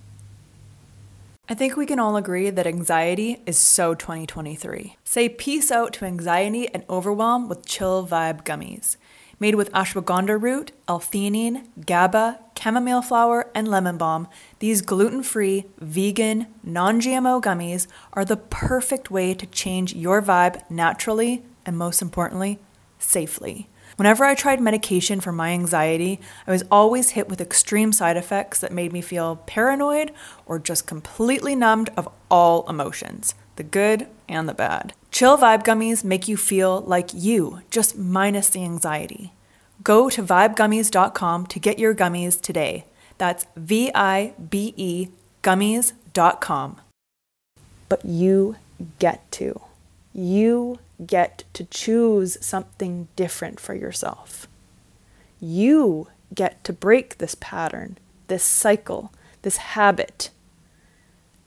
I 1.48 1.54
think 1.54 1.78
we 1.78 1.86
can 1.86 2.00
all 2.00 2.18
agree 2.18 2.50
that 2.50 2.66
anxiety 2.66 3.42
is 3.46 3.58
so 3.58 3.94
2023. 3.94 4.98
Say 5.04 5.30
peace 5.30 5.72
out 5.72 5.94
to 5.94 6.06
anxiety 6.06 6.68
and 6.74 6.84
overwhelm 6.90 7.48
with 7.48 7.66
chill 7.66 8.08
vibe 8.08 8.44
gummies. 8.44 8.98
Made 9.40 9.56
with 9.56 9.72
ashwagandha 9.72 10.42
root, 10.42 10.72
L-theanine, 10.88 11.68
GABA, 11.86 12.40
chamomile 12.58 13.02
flower, 13.02 13.52
and 13.54 13.68
lemon 13.68 13.98
balm, 13.98 14.28
these 14.60 14.82
gluten 14.82 15.22
free, 15.22 15.66
vegan, 15.78 16.48
non 16.64 17.00
GMO 17.00 17.42
gummies 17.42 17.86
are 18.14 18.26
the 18.26 18.38
perfect 18.38 19.12
way 19.12 19.34
to 19.36 19.46
change 19.46 19.94
your 19.94 20.22
vibe 20.22 20.68
naturally 20.72 21.44
and, 21.66 21.78
most 21.78 22.02
importantly, 22.02 22.60
safely. 23.06 23.68
Whenever 23.98 24.26
I 24.26 24.36
tried 24.36 24.60
medication 24.60 25.22
for 25.22 25.32
my 25.32 25.52
anxiety, 25.52 26.20
I 26.46 26.52
was 26.52 26.64
always 26.70 27.12
hit 27.12 27.30
with 27.30 27.40
extreme 27.40 27.94
side 27.94 28.18
effects 28.18 28.60
that 28.60 28.74
made 28.74 28.92
me 28.92 29.02
feel 29.02 29.38
paranoid 29.46 30.12
or 30.46 30.60
just 30.60 30.86
completely 30.86 31.56
numbed 31.56 31.90
of 31.96 32.10
all 32.30 32.68
emotions 32.70 33.36
the 33.56 33.64
good 33.64 34.08
and 34.28 34.50
the 34.50 34.54
bad. 34.54 34.94
Chill 35.12 35.38
Vibe 35.38 35.64
Gummies 35.64 36.04
make 36.04 36.28
you 36.28 36.36
feel 36.36 36.82
like 36.82 37.12
you, 37.14 37.62
just 37.72 37.98
minus 37.98 38.50
the 38.50 38.66
anxiety. 38.66 39.32
Go 39.82 40.10
to 40.10 40.22
vibegummies.com 40.22 41.46
to 41.46 41.60
get 41.60 41.80
your 41.80 41.96
gummies 41.96 42.42
today. 42.42 42.86
That's 43.18 43.46
V 43.56 43.92
I 43.96 44.34
B 44.50 44.74
E 44.76 45.08
gummies.com. 45.42 46.82
But 47.88 48.04
you 48.04 48.58
get 49.00 49.32
to. 49.34 49.62
You 50.18 50.80
get 51.06 51.44
to 51.52 51.66
choose 51.66 52.38
something 52.40 53.10
different 53.18 53.60
for 53.60 53.76
yourself. 53.76 54.48
You 55.42 56.08
get 56.34 56.64
to 56.64 56.72
break 56.72 57.18
this 57.18 57.36
pattern, 57.36 57.98
this 58.28 58.42
cycle, 58.42 59.12
this 59.42 59.58
habit 59.58 60.30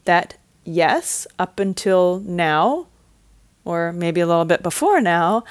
that, 0.04 0.37
yes, 0.64 1.26
up 1.38 1.58
until 1.58 2.20
now, 2.20 2.88
or 3.64 3.90
maybe 3.90 4.20
a 4.20 4.26
little 4.26 4.44
bit 4.44 4.62
before 4.62 5.00
now, 5.00 5.44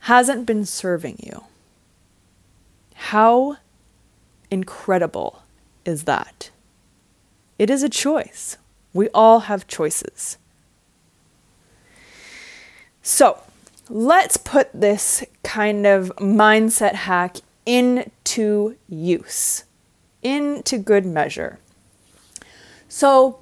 hasn't 0.00 0.46
been 0.46 0.64
serving 0.64 1.20
you. 1.20 1.44
How 2.94 3.58
incredible 4.50 5.44
is 5.84 6.04
that? 6.04 6.50
It 7.56 7.70
is 7.70 7.84
a 7.84 7.88
choice. 7.88 8.56
We 8.92 9.08
all 9.10 9.40
have 9.40 9.68
choices. 9.68 10.38
So, 13.06 13.38
let's 13.90 14.38
put 14.38 14.70
this 14.72 15.22
kind 15.42 15.86
of 15.86 16.10
mindset 16.16 16.94
hack 16.94 17.36
into 17.66 18.76
use, 18.88 19.64
into 20.22 20.78
good 20.78 21.04
measure. 21.04 21.58
So, 22.88 23.40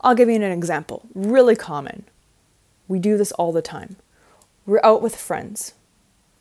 I'll 0.00 0.16
give 0.16 0.28
you 0.28 0.34
an 0.34 0.42
example, 0.42 1.02
really 1.14 1.54
common. 1.54 2.04
We 2.88 2.98
do 2.98 3.16
this 3.16 3.30
all 3.30 3.52
the 3.52 3.62
time. 3.62 3.94
We're 4.66 4.80
out 4.82 5.02
with 5.02 5.14
friends, 5.14 5.74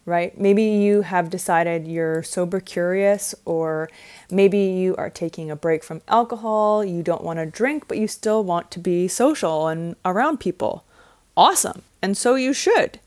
right? 0.07 0.35
Maybe 0.35 0.63
you 0.63 1.03
have 1.03 1.29
decided 1.29 1.87
you're 1.87 2.23
sober 2.23 2.59
curious, 2.59 3.35
or 3.45 3.91
maybe 4.31 4.57
you 4.57 4.95
are 4.95 5.11
taking 5.11 5.51
a 5.51 5.55
break 5.55 5.83
from 5.83 6.01
alcohol. 6.07 6.83
You 6.83 7.03
don't 7.03 7.23
want 7.23 7.37
to 7.37 7.45
drink, 7.45 7.87
but 7.87 7.99
you 7.99 8.07
still 8.07 8.43
want 8.43 8.71
to 8.71 8.79
be 8.79 9.07
social 9.07 9.67
and 9.67 9.95
around 10.03 10.39
people. 10.39 10.83
Awesome. 11.37 11.83
And 12.05 12.15
so 12.15 12.35
you 12.35 12.53
should. 12.53 12.99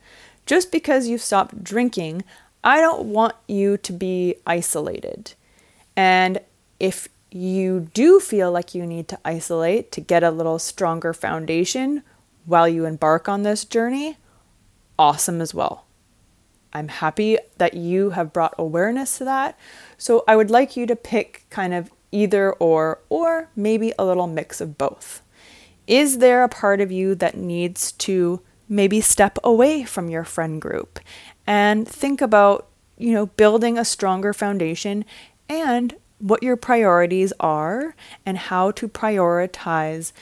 Just 0.45 0.73
because 0.73 1.07
you've 1.07 1.23
stopped 1.23 1.62
drinking, 1.62 2.25
I 2.64 2.81
don't 2.81 3.05
want 3.05 3.37
you 3.47 3.76
to 3.76 3.93
be 3.93 4.35
isolated. 4.45 5.35
And 5.95 6.40
if 6.81 7.07
you 7.31 7.90
do 7.95 8.19
feel 8.19 8.50
like 8.50 8.75
you 8.75 8.85
need 8.85 9.07
to 9.07 9.19
isolate 9.25 9.93
to 9.93 10.00
get 10.00 10.25
a 10.25 10.33
little 10.33 10.59
stronger 10.59 11.12
foundation, 11.12 12.02
while 12.45 12.67
you 12.67 12.87
embark 12.87 13.28
on 13.28 13.45
this 13.45 13.64
journey, 13.64 14.17
awesome 14.99 15.40
as 15.40 15.55
well. 15.55 15.85
I'm 16.73 16.88
happy 16.88 17.38
that 17.59 17.75
you 17.75 18.11
have 18.11 18.33
brought 18.33 18.57
awareness 18.59 19.19
to 19.19 19.25
that. 19.26 19.57
So 19.97 20.25
I 20.26 20.35
would 20.35 20.50
like 20.50 20.76
you 20.76 20.87
to 20.87 20.97
pick 20.97 21.45
kind 21.50 21.73
of 21.73 21.93
either 22.11 22.52
or, 22.55 22.99
or 23.09 23.49
maybe 23.55 23.93
a 23.97 24.05
little 24.05 24.26
mix 24.26 24.61
of 24.61 24.76
both. 24.76 25.23
Is 25.87 26.18
there 26.18 26.42
a 26.42 26.49
part 26.49 26.81
of 26.81 26.90
you 26.90 27.14
that 27.14 27.37
needs 27.37 27.92
to 27.92 28.40
maybe 28.68 29.00
step 29.00 29.38
away 29.42 29.85
from 29.85 30.09
your 30.09 30.24
friend 30.24 30.61
group 30.61 31.00
and 31.46 31.88
think 31.88 32.20
about, 32.20 32.68
you 32.96 33.12
know, 33.12 33.26
building 33.26 33.78
a 33.78 33.85
stronger 33.85 34.33
foundation 34.33 35.04
and 35.48 35.94
what 36.18 36.42
your 36.42 36.57
priorities 36.57 37.33
are 37.40 37.94
and 38.26 38.37
how 38.37 38.70
to 38.72 38.88
prioritize 38.88 40.12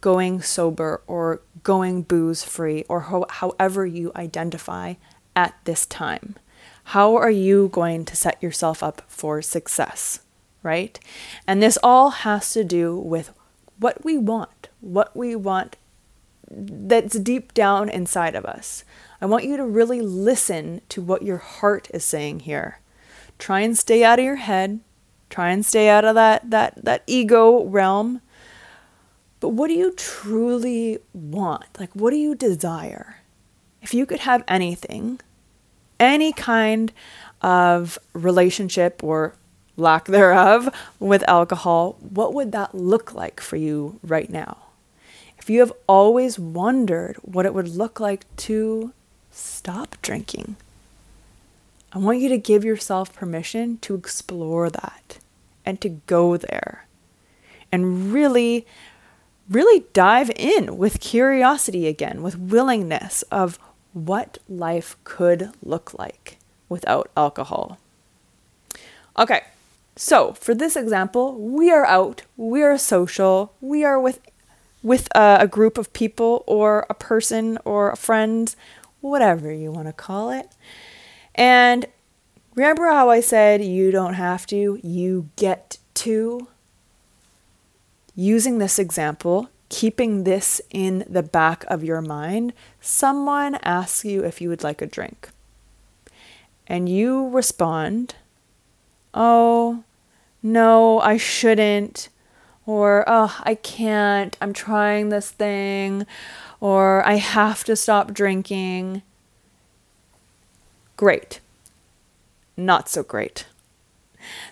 going 0.00 0.40
sober 0.40 1.02
or 1.06 1.40
going 1.62 2.02
booze 2.02 2.44
free 2.44 2.84
or 2.88 3.00
ho- 3.00 3.26
however 3.28 3.86
you 3.86 4.12
identify 4.16 4.94
at 5.34 5.54
this 5.64 5.86
time. 5.86 6.36
How 6.84 7.16
are 7.16 7.30
you 7.30 7.68
going 7.68 8.04
to 8.06 8.16
set 8.16 8.42
yourself 8.42 8.82
up 8.82 9.02
for 9.08 9.42
success, 9.42 10.20
right? 10.62 10.98
And 11.46 11.62
this 11.62 11.78
all 11.82 12.10
has 12.10 12.52
to 12.52 12.64
do 12.64 12.96
with 12.96 13.32
what 13.78 14.04
we 14.04 14.18
want, 14.18 14.68
what 14.80 15.16
we 15.16 15.36
want 15.36 15.76
that's 16.50 17.18
deep 17.18 17.54
down 17.54 17.88
inside 17.88 18.34
of 18.34 18.44
us. 18.44 18.84
I 19.20 19.26
want 19.26 19.44
you 19.44 19.56
to 19.56 19.64
really 19.64 20.00
listen 20.00 20.80
to 20.88 21.00
what 21.00 21.22
your 21.22 21.38
heart 21.38 21.88
is 21.92 22.04
saying 22.04 22.40
here. 22.40 22.80
Try 23.38 23.60
and 23.60 23.76
stay 23.76 24.04
out 24.04 24.18
of 24.18 24.24
your 24.24 24.36
head. 24.36 24.80
Try 25.28 25.50
and 25.50 25.64
stay 25.64 25.88
out 25.88 26.04
of 26.04 26.14
that 26.16 26.50
that 26.50 26.84
that 26.84 27.04
ego 27.06 27.64
realm 27.64 28.20
but 29.40 29.50
what 29.50 29.68
do 29.68 29.74
you 29.74 29.92
truly 29.92 30.98
want? 31.14 31.64
Like, 31.78 31.90
what 31.94 32.10
do 32.10 32.16
you 32.16 32.34
desire? 32.34 33.16
If 33.80 33.94
you 33.94 34.04
could 34.04 34.20
have 34.20 34.44
anything, 34.46 35.20
any 35.98 36.32
kind 36.32 36.92
of 37.40 37.98
relationship 38.12 39.02
or 39.02 39.34
lack 39.78 40.04
thereof 40.04 40.68
with 40.98 41.26
alcohol, 41.26 41.96
what 42.00 42.34
would 42.34 42.52
that 42.52 42.74
look 42.74 43.14
like 43.14 43.40
for 43.40 43.56
you 43.56 43.98
right 44.02 44.28
now? 44.28 44.58
You 45.50 45.58
have 45.58 45.72
always 45.88 46.38
wondered 46.38 47.16
what 47.22 47.44
it 47.44 47.52
would 47.52 47.66
look 47.66 47.98
like 47.98 48.24
to 48.36 48.92
stop 49.32 49.96
drinking, 50.00 50.54
I 51.92 51.98
want 51.98 52.20
you 52.20 52.28
to 52.28 52.38
give 52.38 52.64
yourself 52.64 53.12
permission 53.12 53.78
to 53.78 53.96
explore 53.96 54.70
that 54.70 55.18
and 55.66 55.80
to 55.80 55.88
go 56.06 56.36
there 56.36 56.86
and 57.72 58.12
really 58.12 58.64
really 59.48 59.86
dive 59.92 60.30
in 60.36 60.76
with 60.78 61.00
curiosity 61.00 61.88
again, 61.88 62.22
with 62.22 62.38
willingness 62.38 63.22
of 63.32 63.58
what 63.92 64.38
life 64.48 64.96
could 65.02 65.50
look 65.64 65.98
like 65.98 66.38
without 66.68 67.10
alcohol. 67.16 67.76
Okay, 69.18 69.42
so 69.96 70.32
for 70.34 70.54
this 70.54 70.76
example, 70.76 71.34
we 71.34 71.72
are 71.72 71.86
out, 71.86 72.22
we 72.36 72.62
are 72.62 72.78
social, 72.78 73.52
we 73.60 73.82
are 73.82 74.00
with 74.00 74.20
with 74.82 75.08
a, 75.14 75.38
a 75.40 75.48
group 75.48 75.78
of 75.78 75.92
people 75.92 76.44
or 76.46 76.86
a 76.88 76.94
person 76.94 77.58
or 77.64 77.90
a 77.90 77.96
friend, 77.96 78.54
whatever 79.00 79.52
you 79.52 79.70
want 79.70 79.86
to 79.86 79.92
call 79.92 80.30
it. 80.30 80.48
And 81.34 81.86
remember 82.54 82.86
how 82.86 83.10
I 83.10 83.20
said 83.20 83.64
you 83.64 83.90
don't 83.90 84.14
have 84.14 84.46
to, 84.48 84.80
you 84.82 85.28
get 85.36 85.78
to? 85.94 86.48
using 88.20 88.58
this 88.58 88.78
example, 88.78 89.48
keeping 89.70 90.24
this 90.24 90.60
in 90.70 91.04
the 91.08 91.22
back 91.22 91.64
of 91.68 91.82
your 91.82 92.02
mind, 92.02 92.52
someone 92.80 93.54
asks 93.62 94.04
you 94.04 94.22
if 94.24 94.42
you 94.42 94.48
would 94.50 94.62
like 94.62 94.82
a 94.82 94.86
drink. 94.86 95.30
And 96.66 96.86
you 96.86 97.28
respond, 97.28 98.14
Oh, 99.14 99.82
no, 100.42 101.00
I 101.00 101.16
shouldn't. 101.16 102.10
Or, 102.66 103.04
Oh, 103.06 103.36
I 103.42 103.54
can't. 103.54 104.36
I'm 104.40 104.52
trying 104.52 105.08
this 105.08 105.30
thing. 105.30 106.06
Or, 106.60 107.06
I 107.06 107.14
have 107.14 107.64
to 107.64 107.76
stop 107.76 108.12
drinking. 108.12 109.02
Great. 110.96 111.40
Not 112.56 112.88
so 112.88 113.02
great. 113.02 113.46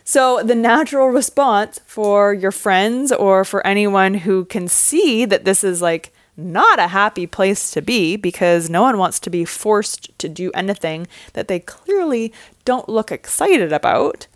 So, 0.02 0.42
the 0.42 0.54
natural 0.54 1.08
response 1.08 1.80
for 1.84 2.32
your 2.32 2.52
friends 2.52 3.12
or 3.12 3.44
for 3.44 3.66
anyone 3.66 4.14
who 4.14 4.46
can 4.46 4.66
see 4.66 5.26
that 5.26 5.44
this 5.44 5.62
is 5.62 5.82
like 5.82 6.12
not 6.38 6.78
a 6.78 6.86
happy 6.86 7.26
place 7.26 7.70
to 7.72 7.82
be 7.82 8.16
because 8.16 8.70
no 8.70 8.82
one 8.82 8.96
wants 8.96 9.18
to 9.20 9.28
be 9.28 9.44
forced 9.44 10.16
to 10.20 10.28
do 10.28 10.50
anything 10.52 11.06
that 11.32 11.48
they 11.48 11.58
clearly 11.58 12.32
don't 12.64 12.88
look 12.88 13.10
excited 13.10 13.72
about 13.72 14.26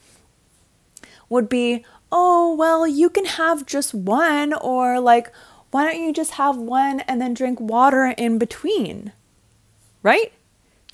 would 1.28 1.48
be, 1.48 1.84
oh, 2.12 2.54
well, 2.54 2.86
you 2.86 3.08
can 3.10 3.24
have 3.24 3.66
just 3.66 3.94
one, 3.94 4.52
or 4.52 5.00
like, 5.00 5.32
why 5.70 5.84
don't 5.84 6.02
you 6.02 6.12
just 6.12 6.32
have 6.32 6.56
one 6.56 7.00
and 7.00 7.20
then 7.20 7.32
drink 7.32 7.58
water 7.58 8.14
in 8.18 8.38
between? 8.38 9.12
Right? 10.02 10.32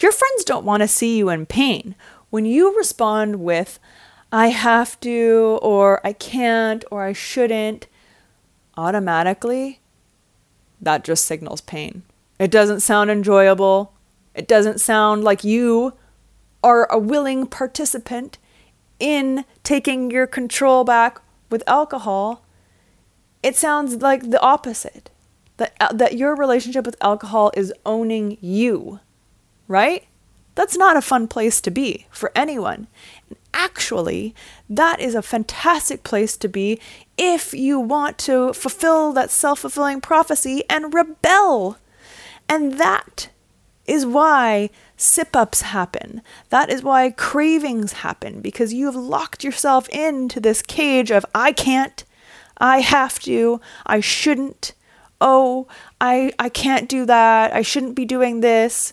Your 0.00 0.12
friends 0.12 0.44
don't 0.44 0.64
want 0.64 0.82
to 0.82 0.88
see 0.88 1.18
you 1.18 1.28
in 1.28 1.44
pain. 1.44 1.96
When 2.30 2.44
you 2.44 2.76
respond 2.76 3.40
with, 3.40 3.80
I 4.30 4.48
have 4.48 5.00
to, 5.00 5.58
or 5.60 6.00
I 6.06 6.12
can't, 6.12 6.84
or 6.90 7.02
I 7.02 7.12
shouldn't, 7.12 7.88
automatically, 8.76 9.80
that 10.80 11.02
just 11.02 11.26
signals 11.26 11.60
pain. 11.60 12.02
It 12.38 12.52
doesn't 12.52 12.80
sound 12.80 13.10
enjoyable. 13.10 13.92
It 14.34 14.46
doesn't 14.46 14.80
sound 14.80 15.24
like 15.24 15.42
you 15.42 15.94
are 16.62 16.86
a 16.92 16.98
willing 16.98 17.46
participant 17.46 18.38
in 18.98 19.44
taking 19.62 20.10
your 20.10 20.26
control 20.26 20.84
back 20.84 21.20
with 21.50 21.62
alcohol, 21.66 22.44
it 23.42 23.56
sounds 23.56 23.96
like 23.96 24.30
the 24.30 24.40
opposite. 24.40 25.10
That, 25.58 25.74
uh, 25.80 25.92
that 25.92 26.16
your 26.16 26.36
relationship 26.36 26.86
with 26.86 26.96
alcohol 27.00 27.50
is 27.54 27.72
owning 27.84 28.38
you, 28.40 29.00
right? 29.66 30.06
That's 30.54 30.76
not 30.76 30.96
a 30.96 31.02
fun 31.02 31.26
place 31.26 31.60
to 31.62 31.70
be 31.70 32.06
for 32.10 32.30
anyone. 32.36 32.86
And 33.28 33.38
Actually, 33.58 34.36
that 34.70 35.00
is 35.00 35.16
a 35.16 35.22
fantastic 35.22 36.04
place 36.04 36.36
to 36.36 36.48
be 36.48 36.78
if 37.16 37.52
you 37.52 37.80
want 37.80 38.16
to 38.18 38.52
fulfill 38.52 39.12
that 39.12 39.30
self 39.30 39.58
fulfilling 39.60 40.00
prophecy 40.00 40.62
and 40.70 40.94
rebel. 40.94 41.76
And 42.48 42.78
that 42.78 43.30
is 43.88 44.04
why 44.06 44.70
sip 44.96 45.34
ups 45.34 45.62
happen. 45.62 46.22
That 46.50 46.70
is 46.70 46.82
why 46.82 47.10
cravings 47.10 47.92
happen 47.92 48.40
because 48.40 48.72
you 48.74 48.86
have 48.86 48.96
locked 48.96 49.44
yourself 49.44 49.88
into 49.88 50.40
this 50.40 50.62
cage 50.62 51.10
of 51.10 51.24
I 51.34 51.52
can't, 51.52 52.04
I 52.58 52.80
have 52.80 53.18
to, 53.20 53.60
I 53.86 54.00
shouldn't, 54.00 54.74
oh, 55.20 55.66
I, 56.00 56.32
I 56.38 56.48
can't 56.48 56.88
do 56.88 57.06
that, 57.06 57.52
I 57.54 57.62
shouldn't 57.62 57.94
be 57.94 58.04
doing 58.04 58.40
this. 58.40 58.92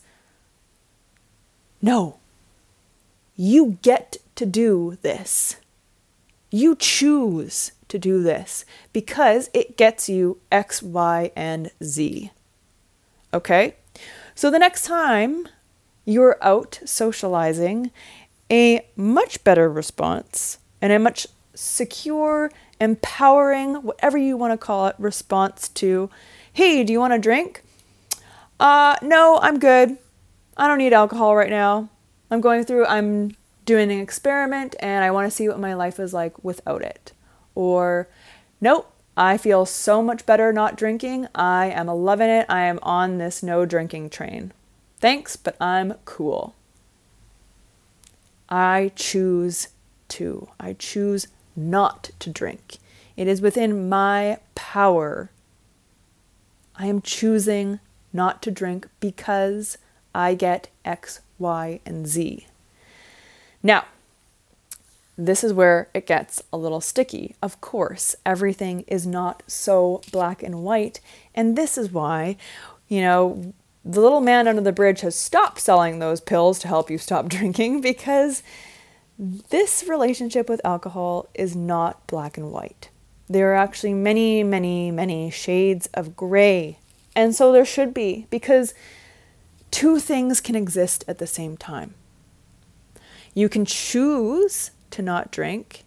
No, 1.82 2.20
you 3.36 3.78
get 3.82 4.18
to 4.36 4.46
do 4.46 4.98
this. 5.02 5.58
You 6.52 6.76
choose 6.76 7.72
to 7.90 8.00
do 8.00 8.24
this 8.24 8.66
because 8.94 9.50
it 9.54 9.78
gets 9.78 10.08
you 10.08 10.40
X, 10.52 10.82
Y, 10.82 11.32
and 11.36 11.72
Z. 11.84 12.32
Okay? 13.34 13.76
So 14.36 14.52
the 14.52 14.60
next 14.60 14.84
time 14.84 15.48
you're 16.04 16.38
out 16.42 16.82
socializing, 16.84 17.92
a 18.52 18.86
much 18.98 19.44
better 19.46 19.70
response 19.70 20.60
and 20.82 20.92
a 20.92 21.00
much 21.00 21.26
secure, 21.54 22.52
empowering, 22.82 23.76
whatever 23.76 24.18
you 24.18 24.36
want 24.36 24.52
to 24.52 24.58
call 24.58 24.88
it, 24.88 24.96
response 25.00 25.70
to, 25.70 26.10
hey, 26.52 26.84
do 26.84 26.92
you 26.92 27.00
want 27.00 27.14
a 27.14 27.18
drink? 27.18 27.64
Uh, 28.60 28.98
no, 29.02 29.40
I'm 29.42 29.58
good. 29.58 29.98
I 30.58 30.68
don't 30.68 30.80
need 30.80 30.92
alcohol 30.92 31.36
right 31.36 31.50
now. 31.50 31.90
I'm 32.30 32.42
going 32.42 32.66
through, 32.66 32.86
I'm 32.86 33.36
doing 33.66 33.90
an 33.90 34.00
experiment 34.00 34.76
and 34.82 35.04
I 35.04 35.12
want 35.12 35.28
to 35.28 35.36
see 35.36 35.48
what 35.48 35.60
my 35.60 35.74
life 35.74 35.98
is 35.98 36.14
like 36.14 36.44
without 36.44 36.82
it. 36.82 37.14
Or, 37.56 38.10
nope, 38.60 38.92
I 39.18 39.38
feel 39.38 39.66
so 39.66 40.02
much 40.02 40.26
better 40.26 40.52
not 40.52 40.76
drinking. 40.76 41.28
I 41.34 41.68
am 41.68 41.88
loving 41.88 42.30
it. 42.30 42.46
I 42.50 42.64
am 42.64 42.80
on 42.82 43.18
this 43.18 43.42
no 43.42 43.66
drinking 43.66 44.10
train. 44.10 44.52
Thanks, 45.00 45.36
but 45.36 45.56
I'm 45.62 45.94
cool. 46.04 46.54
I 48.50 48.92
choose 48.96 49.70
to. 50.10 50.50
I 50.60 50.74
choose 50.74 51.28
not 51.56 52.12
to 52.20 52.30
drink. 52.30 52.78
It 53.16 53.28
is 53.28 53.42
within 53.42 53.88
my 53.88 54.40
power. 54.56 55.30
I 56.76 56.88
am 56.88 57.02
choosing 57.02 57.80
not 58.12 58.42
to 58.44 58.52
drink 58.52 58.88
because 59.00 59.78
I 60.14 60.36
get 60.36 60.68
X, 60.84 61.22
Y, 61.40 61.80
and 61.86 62.08
Z. 62.08 62.48
Now, 63.64 63.86
this 65.18 65.44
is 65.44 65.54
where 65.54 65.90
it 65.94 66.08
gets 66.08 66.44
a 66.52 66.58
little 66.58 66.82
sticky. 66.82 67.36
Of 67.42 67.62
course, 67.62 68.16
everything 68.26 68.82
is 68.82 69.08
not 69.08 69.44
so 69.48 70.02
black 70.12 70.44
and 70.44 70.64
white. 70.64 71.00
And 71.34 71.56
this 71.56 71.78
is 71.78 71.92
why, 71.92 72.38
you 72.88 73.02
know, 73.02 73.54
the 73.86 74.02
little 74.02 74.20
man 74.20 74.48
under 74.48 74.62
the 74.62 74.72
bridge 74.72 75.02
has 75.02 75.16
stopped 75.16 75.60
selling 75.60 76.00
those 76.00 76.20
pills 76.20 76.60
to 76.60 76.68
help 76.68 76.90
you 76.90 76.98
stop 76.98 77.30
drinking 77.30 77.82
because 77.82 78.44
this 79.18 79.86
relationship 79.88 80.50
with 80.50 80.60
alcohol 80.66 81.30
is 81.34 81.56
not 81.56 82.06
black 82.08 82.38
and 82.38 82.52
white. 82.52 82.90
There 83.28 83.52
are 83.52 83.56
actually 83.56 83.94
many, 83.94 84.44
many, 84.44 84.92
many 84.92 85.32
shades 85.32 85.88
of 85.94 86.16
gray. 86.16 86.80
And 87.16 87.34
so 87.34 87.52
there 87.52 87.66
should 87.66 87.94
be, 87.94 88.28
because 88.30 88.74
two 89.72 90.00
things 90.00 90.42
can 90.42 90.56
exist 90.56 91.06
at 91.08 91.18
the 91.18 91.26
same 91.26 91.56
time. 91.56 91.94
You 93.34 93.48
can 93.48 93.66
choose 93.66 94.72
to 94.96 95.02
not 95.02 95.32
drink, 95.32 95.84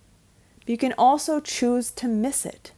but 0.60 0.68
you 0.68 0.78
can 0.78 0.94
also 0.96 1.40
choose 1.40 1.90
to 1.92 2.08
miss 2.08 2.46
it. 2.46 2.72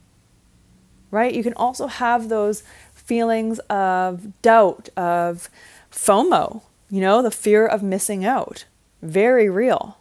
Right? 1.10 1.34
You 1.34 1.42
can 1.42 1.54
also 1.54 1.88
have 1.88 2.28
those 2.28 2.62
feelings 2.94 3.58
of 3.68 4.40
doubt, 4.42 4.88
of 4.96 5.48
FOMO, 5.90 6.62
you 6.88 7.00
know, 7.00 7.20
the 7.20 7.32
fear 7.32 7.66
of 7.66 7.82
missing 7.82 8.24
out. 8.24 8.64
Very 9.02 9.50
real. 9.50 9.98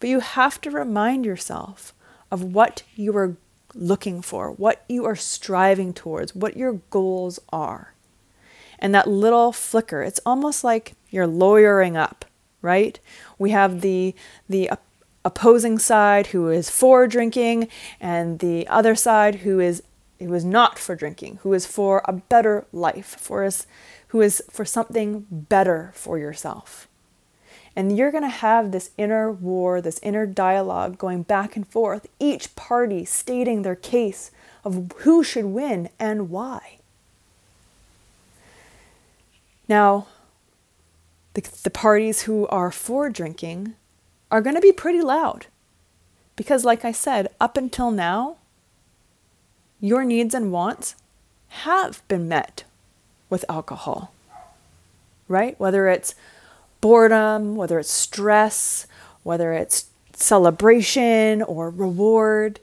But 0.00 0.08
you 0.08 0.20
have 0.20 0.60
to 0.62 0.70
remind 0.70 1.26
yourself 1.26 1.92
of 2.30 2.42
what 2.42 2.82
you 2.94 3.16
are 3.16 3.36
looking 3.74 4.22
for, 4.22 4.50
what 4.50 4.84
you 4.88 5.04
are 5.04 5.16
striving 5.16 5.92
towards, 5.92 6.34
what 6.34 6.56
your 6.56 6.80
goals 6.90 7.38
are. 7.50 7.92
And 8.78 8.94
that 8.94 9.08
little 9.08 9.52
flicker, 9.52 10.02
it's 10.02 10.20
almost 10.24 10.64
like 10.64 10.94
you're 11.10 11.26
lawyering 11.26 11.96
up, 11.96 12.24
right? 12.62 12.98
We 13.38 13.50
have 13.50 13.80
the 13.80 14.14
the 14.48 14.70
opposing 15.26 15.76
side 15.76 16.28
who 16.28 16.48
is 16.48 16.70
for 16.70 17.08
drinking 17.08 17.68
and 18.00 18.38
the 18.38 18.66
other 18.68 18.94
side 18.94 19.36
who 19.36 19.58
is 19.58 19.82
who 20.20 20.32
is 20.32 20.44
not 20.46 20.78
for 20.78 20.94
drinking, 20.94 21.40
who 21.42 21.52
is 21.52 21.66
for 21.66 22.00
a 22.06 22.12
better 22.12 22.64
life, 22.72 23.16
for 23.20 23.44
us, 23.44 23.66
who 24.08 24.22
is 24.22 24.42
for 24.48 24.64
something 24.64 25.26
better 25.30 25.90
for 25.94 26.18
yourself. 26.18 26.88
And 27.74 27.98
you're 27.98 28.10
going 28.10 28.22
to 28.22 28.30
have 28.30 28.72
this 28.72 28.92
inner 28.96 29.30
war, 29.30 29.82
this 29.82 30.00
inner 30.02 30.24
dialogue 30.24 30.96
going 30.96 31.22
back 31.22 31.54
and 31.54 31.68
forth, 31.68 32.06
each 32.18 32.56
party 32.56 33.04
stating 33.04 33.60
their 33.60 33.76
case 33.76 34.30
of 34.64 34.90
who 35.00 35.22
should 35.22 35.44
win 35.44 35.90
and 35.98 36.30
why. 36.30 36.78
Now, 39.68 40.06
the, 41.34 41.42
the 41.62 41.70
parties 41.70 42.22
who 42.22 42.46
are 42.46 42.70
for 42.70 43.10
drinking 43.10 43.74
are 44.30 44.40
going 44.40 44.56
to 44.56 44.60
be 44.60 44.72
pretty 44.72 45.00
loud. 45.00 45.46
Because, 46.34 46.64
like 46.64 46.84
I 46.84 46.92
said, 46.92 47.28
up 47.40 47.56
until 47.56 47.90
now, 47.90 48.36
your 49.80 50.04
needs 50.04 50.34
and 50.34 50.52
wants 50.52 50.94
have 51.48 52.06
been 52.08 52.28
met 52.28 52.64
with 53.30 53.44
alcohol, 53.48 54.12
right? 55.28 55.58
Whether 55.58 55.88
it's 55.88 56.14
boredom, 56.80 57.56
whether 57.56 57.78
it's 57.78 57.90
stress, 57.90 58.86
whether 59.22 59.52
it's 59.52 59.86
celebration 60.12 61.42
or 61.42 61.70
reward, 61.70 62.60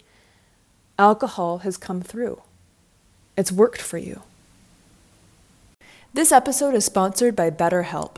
alcohol 0.98 1.60
has 1.60 1.78
come 1.78 2.02
through. 2.02 2.42
It's 3.36 3.52
worked 3.52 3.82
for 3.82 3.98
you. 3.98 4.22
This 6.14 6.32
episode 6.32 6.76
is 6.76 6.86
sponsored 6.86 7.36
by 7.36 7.50
BetterHelp. 7.50 8.18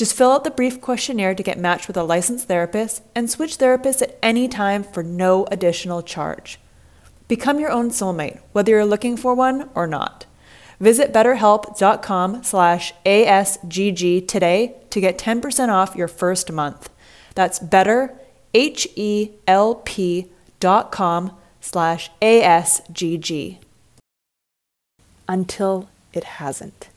Just 0.00 0.16
fill 0.16 0.32
out 0.32 0.44
the 0.44 0.50
brief 0.50 0.80
questionnaire 0.80 1.34
to 1.34 1.42
get 1.42 1.58
matched 1.58 1.86
with 1.86 1.94
a 1.98 2.02
licensed 2.02 2.48
therapist 2.48 3.02
and 3.14 3.28
switch 3.28 3.58
therapists 3.58 4.00
at 4.00 4.18
any 4.22 4.48
time 4.48 4.82
for 4.82 5.02
no 5.02 5.44
additional 5.50 6.00
charge. 6.00 6.58
Become 7.28 7.60
your 7.60 7.70
own 7.70 7.90
soulmate, 7.90 8.40
whether 8.52 8.72
you're 8.72 8.86
looking 8.86 9.18
for 9.18 9.34
one 9.34 9.68
or 9.74 9.86
not. 9.86 10.24
Visit 10.80 11.12
betterhelp.com 11.12 12.42
slash 12.42 12.94
ASGG 13.04 14.26
today 14.26 14.74
to 14.88 15.02
get 15.02 15.18
10% 15.18 15.68
off 15.68 15.94
your 15.94 16.08
first 16.08 16.50
month. 16.50 16.88
That's 17.34 17.58
better, 17.58 18.18
H-E-L-P 18.54 20.26
dot 20.60 20.90
com 20.90 21.36
slash 21.60 22.10
ASGG. 22.22 23.58
until 25.28 25.90
it 26.14 26.24
hasn't. 26.24 26.89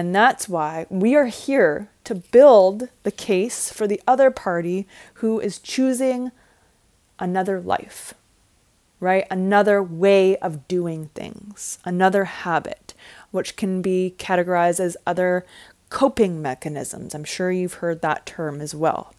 And 0.00 0.14
that's 0.14 0.48
why 0.48 0.86
we 0.88 1.14
are 1.14 1.26
here 1.26 1.90
to 2.04 2.14
build 2.14 2.88
the 3.02 3.10
case 3.10 3.70
for 3.70 3.86
the 3.86 4.00
other 4.06 4.30
party 4.30 4.88
who 5.16 5.38
is 5.38 5.58
choosing 5.58 6.32
another 7.18 7.60
life, 7.60 8.14
right? 8.98 9.26
Another 9.30 9.82
way 9.82 10.38
of 10.38 10.66
doing 10.66 11.10
things, 11.14 11.78
another 11.84 12.24
habit, 12.24 12.94
which 13.30 13.56
can 13.56 13.82
be 13.82 14.14
categorized 14.16 14.80
as 14.80 14.96
other 15.06 15.44
coping 15.90 16.40
mechanisms. 16.40 17.14
I'm 17.14 17.22
sure 17.22 17.52
you've 17.52 17.84
heard 17.84 18.00
that 18.00 18.24
term 18.24 18.62
as 18.62 18.74
well. 18.74 19.12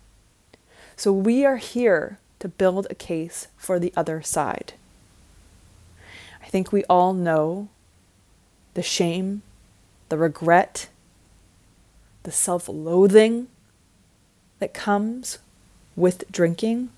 So 0.96 1.13
we 1.13 1.46
are 1.46 1.58
here 1.58 2.17
to 2.39 2.48
build 2.48 2.88
a 2.89 2.96
case 2.96 3.50
for 3.56 3.78
the 3.78 3.94
other 3.96 4.24
side. 4.24 4.74
I 6.41 6.48
think 6.48 6.72
we 6.72 6.84
all 6.86 7.13
know 7.13 7.70
the 8.74 8.82
shame, 8.82 9.44
the 10.12 10.17
regret, 10.17 10.89
the 12.24 12.32
self 12.32 12.67
loathing 12.67 13.47
that 14.60 14.74
comes 14.74 15.39
with 15.95 16.30
drinking. 16.30 16.89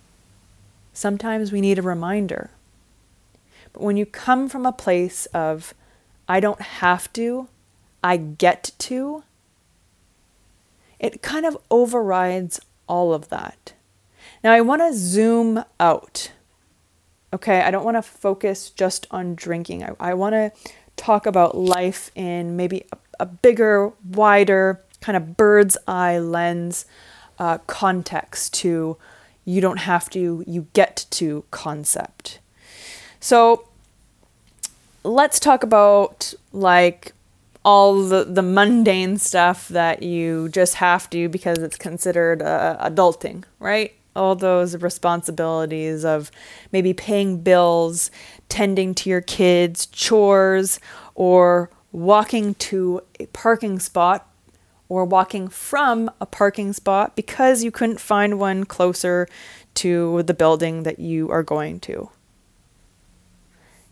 Sometimes 0.93 1.51
we 1.51 1.61
need 1.61 1.77
a 1.77 1.83
reminder. 1.83 2.49
But 3.71 3.83
when 3.83 3.97
you 3.97 4.07
come 4.07 4.49
from 4.49 4.65
a 4.65 4.71
place 4.71 5.27
of, 5.27 5.75
I 6.27 6.39
don't 6.39 6.61
have 6.61 7.13
to, 7.13 7.47
I 8.03 8.17
get 8.17 8.71
to, 8.79 9.23
it 10.99 11.21
kind 11.21 11.45
of 11.45 11.55
overrides 11.69 12.59
all 12.87 13.13
of 13.13 13.29
that. 13.29 13.73
Now, 14.43 14.53
I 14.53 14.61
want 14.61 14.81
to 14.81 14.93
zoom 14.93 15.63
out. 15.79 16.31
Okay, 17.31 17.61
I 17.61 17.69
don't 17.69 17.85
want 17.85 17.97
to 17.97 18.01
focus 18.01 18.71
just 18.71 19.05
on 19.11 19.35
drinking. 19.35 19.83
I, 19.83 19.91
I 19.99 20.13
want 20.15 20.33
to 20.33 20.51
talk 20.95 21.25
about 21.25 21.55
life 21.55 22.11
in 22.15 22.55
maybe 22.55 22.85
a, 22.91 22.97
a 23.19 23.25
bigger, 23.25 23.91
wider, 24.09 24.81
kind 25.01 25.17
of 25.17 25.35
bird's 25.37 25.77
eye 25.87 26.17
lens 26.17 26.85
uh, 27.39 27.57
context 27.67 28.53
to 28.53 28.97
you 29.45 29.59
don't 29.59 29.79
have 29.79 30.09
to, 30.11 30.43
you 30.47 30.67
get 30.73 31.05
to 31.11 31.43
concept. 31.51 32.39
So 33.19 33.67
let's 35.03 35.39
talk 35.39 35.63
about 35.63 36.33
like 36.51 37.13
all 37.65 38.03
the, 38.03 38.23
the 38.23 38.41
mundane 38.41 39.17
stuff 39.17 39.67
that 39.69 40.03
you 40.03 40.49
just 40.49 40.75
have 40.75 41.09
to 41.09 41.29
because 41.29 41.59
it's 41.59 41.77
considered 41.77 42.41
uh, 42.41 42.77
adulting, 42.81 43.43
right? 43.59 43.93
All 44.15 44.35
those 44.35 44.75
responsibilities 44.81 46.05
of 46.05 46.31
maybe 46.71 46.93
paying 46.93 47.41
bills, 47.41 48.11
tending 48.47 48.93
to 48.95 49.09
your 49.09 49.21
kids, 49.21 49.87
chores, 49.87 50.79
or 51.15 51.69
walking 51.93 52.55
to 52.55 53.01
a 53.19 53.27
parking 53.27 53.79
spot 53.79 54.27
or 54.89 55.05
walking 55.05 55.47
from 55.47 56.11
a 56.19 56.25
parking 56.25 56.73
spot 56.73 57.15
because 57.15 57.63
you 57.63 57.71
couldn't 57.71 58.01
find 58.01 58.37
one 58.37 58.65
closer 58.65 59.27
to 59.75 60.21
the 60.23 60.33
building 60.33 60.83
that 60.83 60.99
you 60.99 61.31
are 61.31 61.43
going 61.43 61.79
to. 61.79 62.09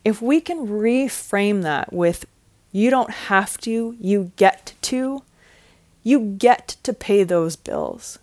If 0.03 0.21
we 0.21 0.41
can 0.41 0.67
reframe 0.67 1.61
that 1.61 1.93
with 1.93 2.25
you 2.71 2.89
don't 2.89 3.11
have 3.11 3.57
to, 3.59 3.95
you 3.99 4.31
get 4.35 4.73
to. 4.83 5.23
You 6.03 6.35
get 6.39 6.77
to 6.83 6.93
pay 6.93 7.23
those 7.23 7.55
bills 7.55 8.17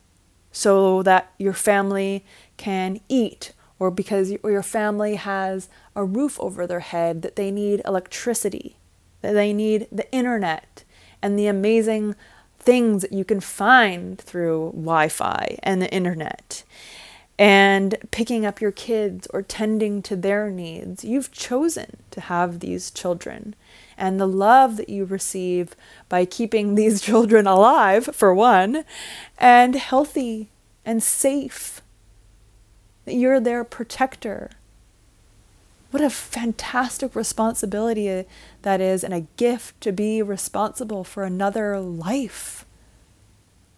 so 0.51 1.03
that 1.05 1.33
your 1.39 1.53
family 1.53 2.25
can 2.57 2.99
eat, 3.09 3.53
or 3.79 3.91
because 3.91 4.31
your 4.31 4.63
family 4.63 5.15
has 5.15 5.69
a 5.95 6.05
roof 6.05 6.41
over 6.41 6.67
their 6.67 6.81
head, 6.81 7.23
that 7.23 7.37
they 7.37 7.53
need 7.53 7.83
electricity, 7.85 8.78
they 9.23 9.53
need 9.53 9.89
the 9.91 10.11
internet, 10.13 10.85
and 11.23 11.39
the 11.39 11.47
amazing 11.47 12.15
things 12.59 13.03
that 13.03 13.13
you 13.13 13.25
can 13.25 13.41
find 13.41 14.19
through 14.19 14.71
Wi 14.75 15.09
Fi 15.09 15.59
and 15.63 15.81
the 15.81 15.93
internet 15.93 16.65
and 17.39 17.95
picking 18.11 18.45
up 18.45 18.61
your 18.61 18.73
kids 18.73 19.29
or 19.33 19.43
tending 19.43 20.03
to 20.03 20.17
their 20.17 20.51
needs. 20.51 21.05
You've 21.05 21.31
chosen 21.31 21.99
to 22.11 22.21
have 22.23 22.59
these 22.59 22.91
children 22.91 23.55
and 23.97 24.21
the 24.21 24.27
love 24.27 24.77
that 24.77 24.89
you 24.89 25.05
receive 25.05 25.77
by 26.09 26.25
keeping 26.25 26.75
these 26.75 27.01
children 27.01 27.47
alive, 27.47 28.11
for 28.13 28.35
one, 28.35 28.85
and 29.39 29.77
healthy 29.77 30.51
and 30.85 31.03
safe. 31.03 31.81
You're 33.07 33.41
their 33.41 33.65
protector. 33.65 34.51
What 35.91 36.03
a 36.03 36.11
fantastic 36.11 37.17
responsibility 37.17 38.25
that 38.63 38.81
is, 38.81 39.03
and 39.03 39.15
a 39.15 39.27
gift 39.37 39.81
to 39.81 39.93
be 39.93 40.21
responsible 40.21 41.03
for 41.03 41.25
another 41.25 41.81
life 41.81 42.67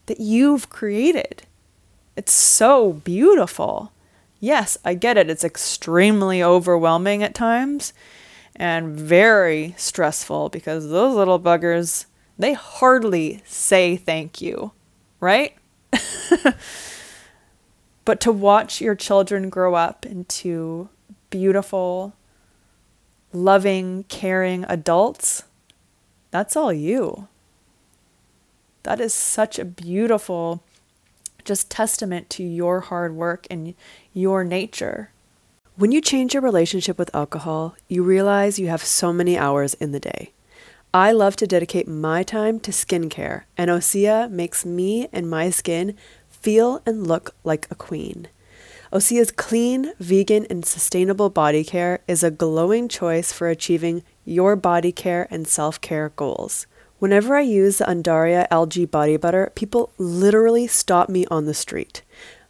that 0.06 0.18
you've 0.18 0.68
created. 0.68 1.44
It's 2.16 2.32
so 2.32 2.94
beautiful. 2.94 3.92
Yes, 4.40 4.76
I 4.84 4.94
get 4.94 5.16
it. 5.16 5.30
It's 5.30 5.44
extremely 5.44 6.42
overwhelming 6.42 7.22
at 7.22 7.34
times 7.34 7.92
and 8.56 8.96
very 8.96 9.74
stressful 9.78 10.48
because 10.48 10.90
those 10.90 11.14
little 11.14 11.38
buggers, 11.38 12.06
they 12.38 12.54
hardly 12.54 13.42
say 13.46 13.96
thank 13.96 14.40
you, 14.42 14.72
right? 15.20 15.54
but 18.04 18.20
to 18.20 18.32
watch 18.32 18.80
your 18.80 18.94
children 18.94 19.48
grow 19.48 19.74
up 19.74 20.04
into 20.04 20.88
beautiful, 21.30 22.14
loving, 23.32 24.04
caring 24.04 24.64
adults, 24.68 25.44
that's 26.30 26.56
all 26.56 26.72
you. 26.72 27.28
That 28.82 29.00
is 29.00 29.14
such 29.14 29.58
a 29.58 29.64
beautiful 29.64 30.62
just 31.44 31.70
testament 31.70 32.30
to 32.30 32.42
your 32.42 32.80
hard 32.80 33.14
work 33.14 33.46
and 33.50 33.74
your 34.12 34.44
nature. 34.44 35.10
When 35.76 35.92
you 35.92 36.00
change 36.00 36.34
your 36.34 36.42
relationship 36.42 36.98
with 36.98 37.14
alcohol, 37.14 37.74
you 37.88 38.02
realize 38.02 38.58
you 38.58 38.68
have 38.68 38.84
so 38.84 39.12
many 39.12 39.38
hours 39.38 39.74
in 39.74 39.92
the 39.92 40.00
day. 40.00 40.32
I 40.92 41.12
love 41.12 41.36
to 41.36 41.46
dedicate 41.46 41.88
my 41.88 42.22
time 42.22 42.58
to 42.60 42.70
skincare, 42.70 43.44
and 43.56 43.70
Osea 43.70 44.30
makes 44.30 44.66
me 44.66 45.08
and 45.12 45.30
my 45.30 45.50
skin 45.50 45.96
feel 46.28 46.82
and 46.84 47.06
look 47.06 47.34
like 47.44 47.66
a 47.70 47.74
queen. 47.74 48.28
Osea's 48.92 49.30
clean, 49.30 49.92
vegan, 50.00 50.46
and 50.50 50.66
sustainable 50.66 51.30
body 51.30 51.62
care 51.62 52.00
is 52.08 52.24
a 52.24 52.30
glowing 52.30 52.88
choice 52.88 53.32
for 53.32 53.48
achieving 53.48 54.02
your 54.24 54.56
body 54.56 54.90
care 54.90 55.28
and 55.30 55.46
self 55.46 55.80
care 55.80 56.08
goals. 56.16 56.66
Whenever 56.98 57.36
I 57.36 57.42
use 57.42 57.78
the 57.78 57.84
Undaria 57.84 58.48
algae 58.50 58.86
body 58.86 59.16
butter, 59.16 59.52
people 59.54 59.92
literally 59.96 60.66
stop 60.66 61.08
me 61.08 61.24
on 61.26 61.44
the 61.44 61.54
street. 61.54 62.02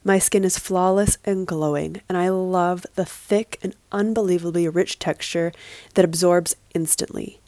My 0.03 0.18
skin 0.18 0.42
is 0.44 0.59
flawless 0.59 1.18
and 1.26 1.46
glowing, 1.46 2.00
and 2.09 2.16
I 2.16 2.31
love 2.31 2.87
the 2.94 3.05
thick 3.05 3.59
and 3.62 3.76
unbelievably 3.92 4.66
rich 4.70 4.98
texture 4.98 5.53
that 5.92 6.07
absorbs 6.07 6.57
instantly. 6.74 7.42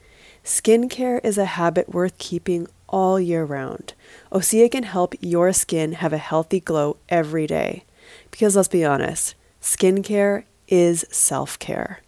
Skincare 0.45 1.25
is 1.25 1.39
a 1.39 1.57
habit 1.57 1.89
worth 1.89 2.19
keeping 2.19 2.67
all 2.89 3.19
year 3.19 3.45
round. 3.45 3.95
Osea 4.31 4.71
can 4.71 4.83
help 4.83 5.15
your 5.21 5.51
skin 5.55 5.93
have 5.93 6.13
a 6.13 6.19
healthy 6.19 6.61
glow 6.61 6.99
every 7.09 7.47
day. 7.47 7.85
Because 8.33 8.57
let's 8.57 8.67
be 8.67 8.85
honest, 8.85 9.37
skincare 9.61 10.43
is 10.67 11.07
self 11.13 11.57
care. 11.61 12.01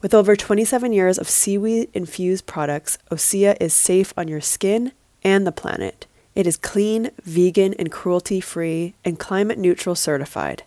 With 0.00 0.14
over 0.14 0.36
27 0.36 0.92
years 0.92 1.18
of 1.18 1.28
seaweed 1.28 1.88
infused 1.94 2.46
products, 2.46 2.98
Osea 3.10 3.56
is 3.60 3.74
safe 3.74 4.12
on 4.16 4.28
your 4.28 4.42
skin 4.42 4.92
and 5.24 5.44
the 5.44 5.52
planet. 5.52 6.06
It 6.34 6.46
is 6.46 6.56
clean, 6.56 7.10
vegan, 7.22 7.74
and 7.74 7.90
cruelty 7.90 8.40
free, 8.40 8.94
and 9.04 9.18
climate 9.18 9.58
neutral 9.58 9.94
certified. 9.94 10.64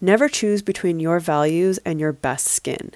Never 0.00 0.28
choose 0.28 0.62
between 0.62 0.98
your 0.98 1.20
values 1.20 1.78
and 1.84 2.00
your 2.00 2.12
best 2.12 2.48
skin. 2.48 2.90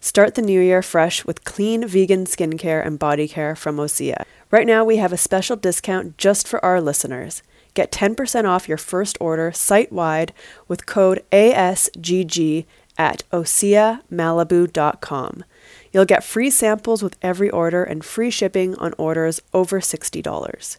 Start 0.00 0.34
the 0.34 0.42
new 0.42 0.60
year 0.60 0.82
fresh 0.82 1.24
with 1.24 1.44
clean 1.44 1.86
vegan 1.86 2.24
skincare 2.24 2.84
and 2.84 2.98
body 2.98 3.28
care 3.28 3.54
from 3.54 3.76
Osea. 3.76 4.24
Right 4.50 4.66
now, 4.66 4.84
we 4.84 4.96
have 4.96 5.12
a 5.12 5.16
special 5.16 5.54
discount 5.54 6.18
just 6.18 6.48
for 6.48 6.62
our 6.64 6.80
listeners. 6.80 7.44
Get 7.74 7.90
10% 7.90 8.44
off 8.44 8.68
your 8.68 8.78
first 8.78 9.18
order 9.20 9.50
site 9.52 9.92
wide 9.92 10.32
with 10.68 10.86
code 10.86 11.24
ASGG 11.32 12.66
at 12.98 13.22
OseaMalibu.com. 13.32 15.44
You'll 15.92 16.04
get 16.04 16.24
free 16.24 16.50
samples 16.50 17.02
with 17.02 17.16
every 17.22 17.50
order 17.50 17.84
and 17.84 18.04
free 18.04 18.30
shipping 18.30 18.74
on 18.76 18.94
orders 18.98 19.40
over 19.52 19.80
$60 19.80 20.78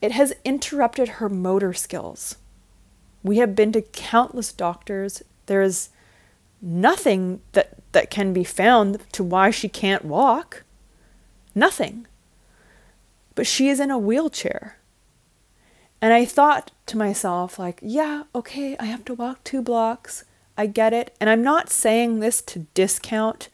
it 0.00 0.12
has 0.12 0.34
interrupted 0.44 1.08
her 1.08 1.30
motor 1.30 1.72
skills. 1.72 2.36
We 3.22 3.38
have 3.38 3.56
been 3.56 3.72
to 3.72 3.80
countless 3.80 4.52
doctors. 4.52 5.22
There 5.46 5.62
is 5.62 5.88
nothing 6.60 7.40
that, 7.52 7.78
that 7.92 8.10
can 8.10 8.34
be 8.34 8.44
found 8.44 8.98
to 9.12 9.24
why 9.24 9.50
she 9.50 9.68
can't 9.68 10.04
walk. 10.04 10.62
Nothing 11.54 12.06
but 13.34 13.46
she 13.46 13.68
is 13.68 13.80
in 13.80 13.90
a 13.90 13.98
wheelchair. 13.98 14.78
And 16.00 16.12
I 16.12 16.24
thought 16.24 16.70
to 16.86 16.98
myself, 16.98 17.58
like, 17.58 17.80
yeah, 17.82 18.24
okay, 18.34 18.76
I 18.78 18.84
have 18.84 19.04
to 19.06 19.14
walk 19.14 19.42
two 19.42 19.62
blocks. 19.62 20.24
I 20.56 20.66
get 20.66 20.92
it. 20.92 21.14
And 21.20 21.30
I'm 21.30 21.42
not 21.42 21.70
saying 21.70 22.20
this 22.20 22.42
to 22.42 22.66
discount 22.74 23.48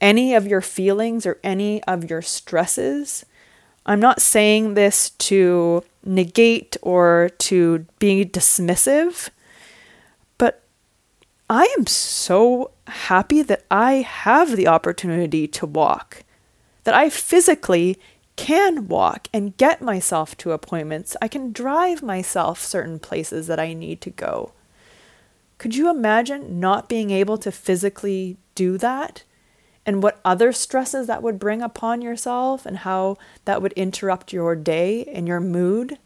any 0.00 0.34
of 0.34 0.46
your 0.46 0.60
feelings 0.60 1.26
or 1.26 1.38
any 1.44 1.82
of 1.84 2.08
your 2.08 2.22
stresses. 2.22 3.24
I'm 3.84 4.00
not 4.00 4.20
saying 4.20 4.74
this 4.74 5.10
to 5.10 5.84
negate 6.04 6.76
or 6.82 7.30
to 7.38 7.86
be 7.98 8.24
dismissive, 8.24 9.30
but 10.38 10.62
I 11.50 11.64
am 11.78 11.86
so 11.86 12.72
happy 12.86 13.42
that 13.42 13.64
I 13.70 13.94
have 13.94 14.56
the 14.56 14.68
opportunity 14.68 15.46
to 15.48 15.66
walk, 15.66 16.22
that 16.84 16.94
I 16.94 17.10
physically 17.10 17.98
can 18.38 18.86
walk 18.86 19.26
and 19.34 19.56
get 19.56 19.82
myself 19.82 20.36
to 20.36 20.52
appointments. 20.52 21.16
I 21.20 21.26
can 21.26 21.52
drive 21.52 22.04
myself 22.04 22.60
certain 22.62 23.00
places 23.00 23.48
that 23.48 23.58
I 23.58 23.72
need 23.72 24.00
to 24.02 24.10
go. 24.10 24.52
Could 25.58 25.74
you 25.74 25.90
imagine 25.90 26.60
not 26.60 26.88
being 26.88 27.10
able 27.10 27.36
to 27.38 27.50
physically 27.50 28.36
do 28.54 28.78
that? 28.78 29.24
And 29.84 30.04
what 30.04 30.20
other 30.24 30.52
stresses 30.52 31.08
that 31.08 31.20
would 31.20 31.40
bring 31.40 31.62
upon 31.62 32.00
yourself 32.00 32.64
and 32.64 32.78
how 32.78 33.16
that 33.44 33.60
would 33.60 33.72
interrupt 33.72 34.32
your 34.32 34.54
day 34.54 35.04
and 35.06 35.26
your 35.26 35.40
mood? 35.40 35.98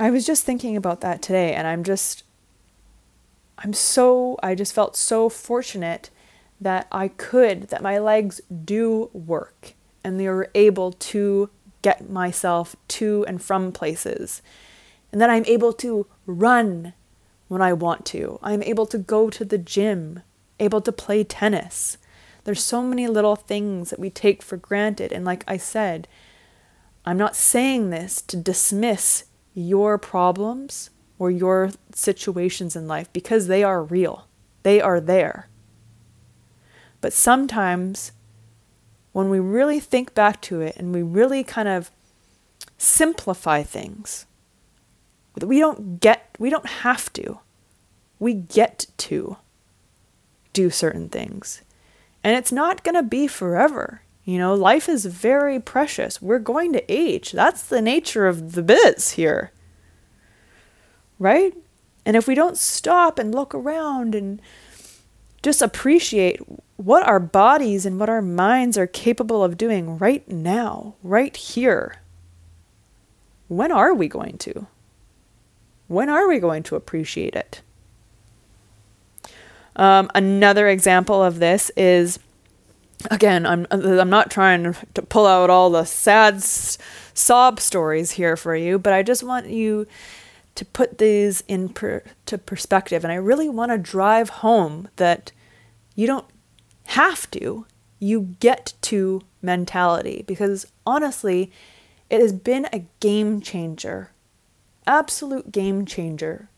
I 0.00 0.10
was 0.10 0.26
just 0.26 0.44
thinking 0.44 0.76
about 0.76 1.00
that 1.02 1.22
today 1.22 1.54
and 1.54 1.68
I'm 1.68 1.84
just 1.84 2.24
I'm 3.56 3.72
so 3.72 4.36
I 4.42 4.56
just 4.56 4.72
felt 4.72 4.96
so 4.96 5.28
fortunate 5.28 6.10
that 6.60 6.88
I 6.90 7.06
could 7.06 7.68
that 7.68 7.82
my 7.82 7.98
legs 7.98 8.40
do 8.64 9.10
work 9.12 9.74
and 10.04 10.20
they 10.20 10.28
were 10.28 10.50
able 10.54 10.92
to 10.92 11.50
get 11.82 12.08
myself 12.08 12.76
to 12.88 13.24
and 13.26 13.42
from 13.42 13.72
places. 13.72 14.42
And 15.10 15.20
then 15.20 15.30
I'm 15.30 15.44
able 15.46 15.72
to 15.74 16.06
run 16.26 16.92
when 17.48 17.62
I 17.62 17.72
want 17.72 18.04
to. 18.06 18.38
I'm 18.42 18.62
able 18.62 18.86
to 18.86 18.98
go 18.98 19.30
to 19.30 19.44
the 19.44 19.58
gym, 19.58 20.22
able 20.60 20.80
to 20.80 20.92
play 20.92 21.24
tennis. 21.24 21.98
There's 22.44 22.62
so 22.62 22.82
many 22.82 23.06
little 23.06 23.36
things 23.36 23.90
that 23.90 23.98
we 23.98 24.10
take 24.10 24.42
for 24.42 24.56
granted. 24.56 25.12
And 25.12 25.24
like 25.24 25.44
I 25.46 25.56
said, 25.56 26.08
I'm 27.04 27.16
not 27.16 27.36
saying 27.36 27.90
this 27.90 28.20
to 28.22 28.36
dismiss 28.36 29.24
your 29.54 29.98
problems 29.98 30.90
or 31.18 31.30
your 31.30 31.70
situations 31.94 32.74
in 32.74 32.88
life 32.88 33.12
because 33.12 33.46
they 33.46 33.62
are 33.62 33.82
real, 33.82 34.26
they 34.62 34.80
are 34.80 35.00
there. 35.00 35.48
But 37.00 37.12
sometimes 37.12 38.12
when 39.14 39.30
we 39.30 39.38
really 39.38 39.78
think 39.78 40.12
back 40.12 40.40
to 40.42 40.60
it 40.60 40.76
and 40.76 40.92
we 40.92 41.00
really 41.00 41.44
kind 41.44 41.68
of 41.68 41.88
simplify 42.76 43.62
things, 43.62 44.26
we 45.40 45.60
don't 45.60 46.00
get, 46.00 46.34
we 46.38 46.50
don't 46.50 46.66
have 46.66 47.12
to. 47.12 47.38
We 48.18 48.34
get 48.34 48.86
to 48.98 49.36
do 50.52 50.68
certain 50.68 51.08
things. 51.08 51.62
And 52.24 52.36
it's 52.36 52.50
not 52.50 52.82
going 52.82 52.96
to 52.96 53.04
be 53.04 53.28
forever. 53.28 54.02
You 54.24 54.36
know, 54.38 54.52
life 54.52 54.88
is 54.88 55.06
very 55.06 55.60
precious. 55.60 56.20
We're 56.20 56.40
going 56.40 56.72
to 56.72 56.92
age. 56.92 57.30
That's 57.30 57.62
the 57.62 57.80
nature 57.80 58.26
of 58.26 58.52
the 58.52 58.62
biz 58.62 59.12
here. 59.12 59.52
Right? 61.20 61.54
And 62.04 62.16
if 62.16 62.26
we 62.26 62.34
don't 62.34 62.58
stop 62.58 63.20
and 63.20 63.32
look 63.32 63.54
around 63.54 64.16
and 64.16 64.42
just 65.44 65.62
appreciate 65.62 66.40
what 66.76 67.06
our 67.06 67.20
bodies 67.20 67.84
and 67.86 68.00
what 68.00 68.08
our 68.08 68.22
minds 68.22 68.76
are 68.78 68.86
capable 68.86 69.44
of 69.44 69.58
doing 69.58 69.98
right 69.98 70.26
now, 70.26 70.94
right 71.02 71.36
here. 71.36 71.96
When 73.48 73.70
are 73.70 73.94
we 73.94 74.08
going 74.08 74.38
to? 74.38 74.66
When 75.86 76.08
are 76.08 76.26
we 76.26 76.38
going 76.38 76.62
to 76.64 76.76
appreciate 76.76 77.36
it? 77.36 77.60
Um, 79.76 80.10
another 80.14 80.66
example 80.66 81.22
of 81.22 81.40
this 81.40 81.70
is 81.76 82.18
again, 83.10 83.44
I'm, 83.44 83.66
I'm 83.70 84.08
not 84.08 84.30
trying 84.30 84.74
to 84.94 85.02
pull 85.02 85.26
out 85.26 85.50
all 85.50 85.68
the 85.68 85.84
sad 85.84 86.42
sob 86.42 87.60
stories 87.60 88.12
here 88.12 88.34
for 88.36 88.56
you, 88.56 88.78
but 88.78 88.94
I 88.94 89.02
just 89.02 89.22
want 89.22 89.46
you 89.48 89.86
to 90.54 90.64
put 90.64 90.98
these 90.98 91.42
in 91.48 91.68
per, 91.68 92.02
to 92.26 92.38
perspective. 92.38 93.04
And 93.04 93.12
I 93.12 93.16
really 93.16 93.48
want 93.48 93.72
to 93.72 93.78
drive 93.78 94.28
home 94.28 94.88
that 94.96 95.32
you 95.94 96.06
don't 96.06 96.26
have 96.86 97.30
to, 97.32 97.66
you 97.98 98.36
get 98.40 98.74
to 98.82 99.22
mentality 99.42 100.24
because 100.26 100.66
honestly, 100.86 101.50
it 102.10 102.20
has 102.20 102.32
been 102.32 102.68
a 102.72 102.84
game 103.00 103.40
changer, 103.40 104.10
absolute 104.86 105.50
game 105.50 105.86
changer 105.86 106.48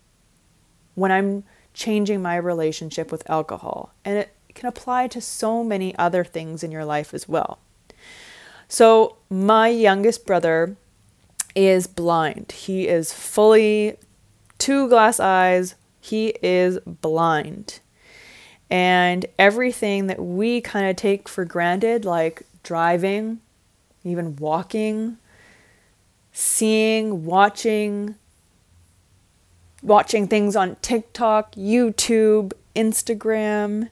when 0.95 1.13
I'm 1.13 1.45
changing 1.73 2.23
my 2.23 2.37
relationship 2.37 3.13
with 3.13 3.29
alcohol. 3.31 3.93
And 4.05 4.19
it 4.19 4.35
can 4.55 4.69
apply 4.69 5.09
to 5.09 5.21
so 5.21 5.63
many 5.63 5.97
other 5.97 6.25
things 6.25 6.63
in 6.63 6.73
your 6.73 6.85
life 6.85 7.15
as 7.15 7.29
well. 7.29 7.59
So, 8.69 9.17
my 9.31 9.69
youngest 9.69 10.27
brother 10.27 10.77
is 11.57 11.87
blind. 11.87 12.53
He 12.53 12.87
is 12.87 13.13
fully 13.13 13.97
two 14.59 14.89
glass 14.89 15.19
eyes. 15.19 15.75
He 16.01 16.35
is 16.43 16.79
blind. 16.87 17.81
And 18.71 19.27
everything 19.39 20.07
that 20.09 20.21
we 20.21 20.61
kind 20.61 20.89
of 20.89 20.97
take 20.97 21.29
for 21.29 21.45
granted, 21.45 22.05
like 22.05 22.43
driving, 22.63 23.41
even 24.05 24.37
walking, 24.37 25.19
seeing, 26.33 27.25
watching, 27.25 28.17
watching 29.83 30.29
things 30.29 30.57
on 30.57 30.77
TikTok, 30.83 31.55
YouTube, 31.55 32.53
Instagram, 32.75 33.89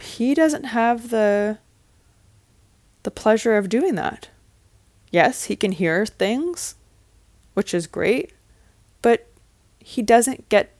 he 0.00 0.34
doesn't 0.34 0.64
have 0.64 1.10
the 1.10 1.58
the 3.04 3.10
pleasure 3.10 3.56
of 3.56 3.68
doing 3.68 3.96
that. 3.96 4.28
Yes, 5.12 5.44
he 5.44 5.56
can 5.56 5.72
hear 5.72 6.06
things, 6.06 6.74
which 7.54 7.74
is 7.74 7.86
great, 7.86 8.32
but 9.02 9.28
he 9.78 10.02
doesn't 10.02 10.48
get 10.48 10.72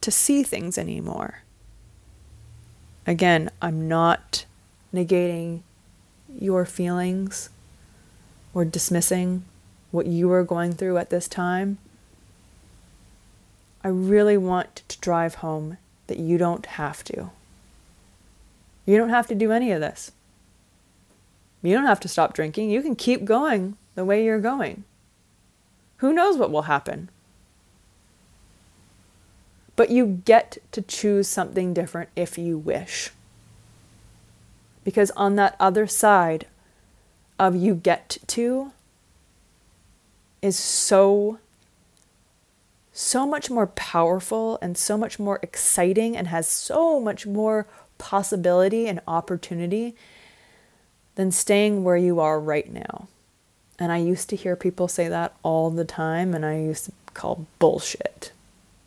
to 0.00 0.10
see 0.10 0.42
things 0.42 0.78
anymore. 0.78 1.42
Again, 3.06 3.50
I'm 3.60 3.86
not 3.86 4.46
negating 4.92 5.60
your 6.40 6.64
feelings 6.64 7.50
or 8.54 8.64
dismissing 8.64 9.44
what 9.90 10.06
you 10.06 10.32
are 10.32 10.44
going 10.44 10.72
through 10.72 10.96
at 10.96 11.10
this 11.10 11.28
time. 11.28 11.76
I 13.82 13.88
really 13.88 14.38
want 14.38 14.82
to 14.88 14.98
drive 15.00 15.36
home 15.36 15.76
that 16.06 16.18
you 16.18 16.38
don't 16.38 16.64
have 16.64 17.04
to. 17.04 17.30
You 18.86 18.96
don't 18.96 19.10
have 19.10 19.26
to 19.26 19.34
do 19.34 19.52
any 19.52 19.72
of 19.72 19.82
this. 19.82 20.10
You 21.64 21.74
don't 21.74 21.86
have 21.86 22.00
to 22.00 22.08
stop 22.08 22.34
drinking. 22.34 22.70
You 22.70 22.82
can 22.82 22.94
keep 22.94 23.24
going 23.24 23.76
the 23.94 24.04
way 24.04 24.22
you're 24.22 24.38
going. 24.38 24.84
Who 25.98 26.12
knows 26.12 26.36
what 26.36 26.50
will 26.50 26.62
happen? 26.62 27.08
But 29.74 29.88
you 29.88 30.20
get 30.24 30.58
to 30.72 30.82
choose 30.82 31.26
something 31.26 31.72
different 31.72 32.10
if 32.14 32.36
you 32.36 32.58
wish. 32.58 33.10
Because 34.84 35.10
on 35.12 35.36
that 35.36 35.56
other 35.58 35.86
side 35.86 36.46
of 37.38 37.56
you 37.56 37.74
get 37.74 38.18
to 38.28 38.72
is 40.42 40.58
so 40.58 41.38
so 42.92 43.26
much 43.26 43.50
more 43.50 43.66
powerful 43.66 44.56
and 44.62 44.78
so 44.78 44.96
much 44.96 45.18
more 45.18 45.40
exciting 45.42 46.16
and 46.16 46.28
has 46.28 46.46
so 46.46 47.00
much 47.00 47.26
more 47.26 47.66
possibility 47.98 48.86
and 48.86 49.00
opportunity 49.08 49.96
than 51.14 51.30
staying 51.30 51.84
where 51.84 51.96
you 51.96 52.20
are 52.20 52.40
right 52.40 52.72
now. 52.72 53.08
And 53.78 53.90
I 53.90 53.98
used 53.98 54.28
to 54.30 54.36
hear 54.36 54.56
people 54.56 54.88
say 54.88 55.08
that 55.08 55.34
all 55.42 55.70
the 55.70 55.84
time, 55.84 56.34
and 56.34 56.44
I 56.44 56.58
used 56.58 56.86
to 56.86 56.92
call 57.12 57.46
bullshit. 57.58 58.32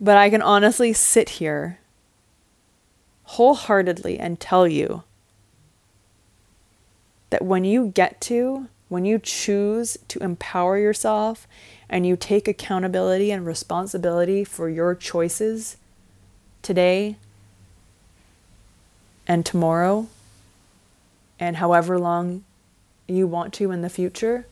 but 0.00 0.16
I 0.16 0.28
can 0.30 0.42
honestly 0.42 0.92
sit 0.92 1.30
here 1.30 1.78
wholeheartedly 3.24 4.18
and 4.18 4.38
tell 4.38 4.68
you 4.68 5.02
that 7.30 7.42
when 7.42 7.64
you 7.64 7.88
get 7.88 8.20
to, 8.22 8.68
when 8.88 9.04
you 9.04 9.18
choose 9.18 9.96
to 10.08 10.22
empower 10.22 10.78
yourself 10.78 11.48
and 11.88 12.06
you 12.06 12.16
take 12.16 12.46
accountability 12.46 13.30
and 13.30 13.46
responsibility 13.46 14.44
for 14.44 14.68
your 14.68 14.94
choices 14.94 15.76
today 16.62 17.16
and 19.26 19.44
tomorrow 19.44 20.06
and 21.38 21.56
however 21.56 21.98
long 21.98 22.44
you 23.06 23.26
want 23.26 23.52
to 23.54 23.70
in 23.70 23.82
the 23.82 23.88
future, 23.90 24.46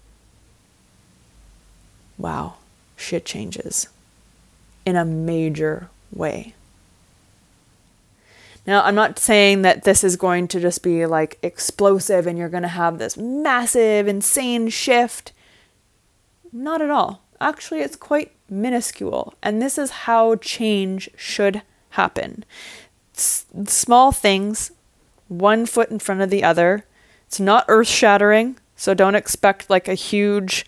wow, 2.19 2.55
shit 2.97 3.25
changes 3.25 3.89
in 4.85 4.97
a 4.97 5.05
major 5.05 5.89
way. 6.13 6.55
Now, 8.67 8.85
I'm 8.85 8.95
not 8.95 9.19
saying 9.19 9.63
that 9.63 9.83
this 9.83 10.05
is 10.05 10.17
going 10.17 10.47
to 10.49 10.61
just 10.61 10.83
be 10.83 11.05
like 11.07 11.39
explosive 11.43 12.27
and 12.27 12.39
you're 12.39 12.49
going 12.49 12.63
to 12.63 12.69
have 12.69 12.99
this 12.99 13.17
massive, 13.17 14.07
insane 14.07 14.69
shift. 14.69 15.33
Not 16.53 16.81
at 16.81 16.91
all. 16.91 17.23
Actually, 17.41 17.81
it's 17.81 17.97
quite 17.97 18.31
minuscule. 18.49 19.35
And 19.43 19.61
this 19.61 19.79
is 19.79 19.91
how 19.91 20.37
change 20.37 21.11
should 21.17 21.63
happen. 21.91 22.45
S- 23.23 23.47
small 23.67 24.11
things, 24.11 24.73
one 25.29 25.65
foot 25.67 25.91
in 25.91 25.99
front 25.99 26.21
of 26.21 26.31
the 26.31 26.43
other. 26.43 26.85
It's 27.27 27.39
not 27.41 27.65
earth 27.69 27.89
shattering. 27.89 28.59
So 28.77 28.95
don't 28.95 29.15
expect 29.15 29.71
like 29.71 29.87
a 29.87 29.95
huge, 29.95 30.67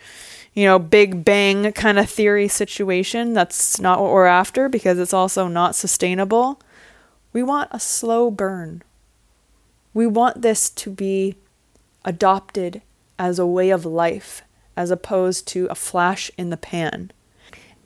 you 0.52 0.64
know, 0.64 0.78
big 0.78 1.24
bang 1.24 1.72
kind 1.72 1.98
of 1.98 2.09
theory 2.09 2.46
situation. 2.46 3.32
That's 3.32 3.80
not 3.80 4.00
what 4.00 4.12
we're 4.12 4.26
after 4.26 4.68
because 4.68 4.98
it's 4.98 5.12
also 5.12 5.48
not 5.48 5.74
sustainable. 5.74 6.61
We 7.32 7.42
want 7.42 7.70
a 7.72 7.80
slow 7.80 8.30
burn. 8.30 8.82
We 9.92 10.07
want 10.07 10.42
this 10.42 10.70
to 10.70 10.90
be 10.90 11.36
adopted 12.05 12.82
as 13.18 13.38
a 13.38 13.46
way 13.46 13.70
of 13.70 13.84
life 13.84 14.42
as 14.76 14.90
opposed 14.90 15.46
to 15.48 15.66
a 15.66 15.74
flash 15.74 16.30
in 16.36 16.50
the 16.50 16.57
pan. 16.57 17.11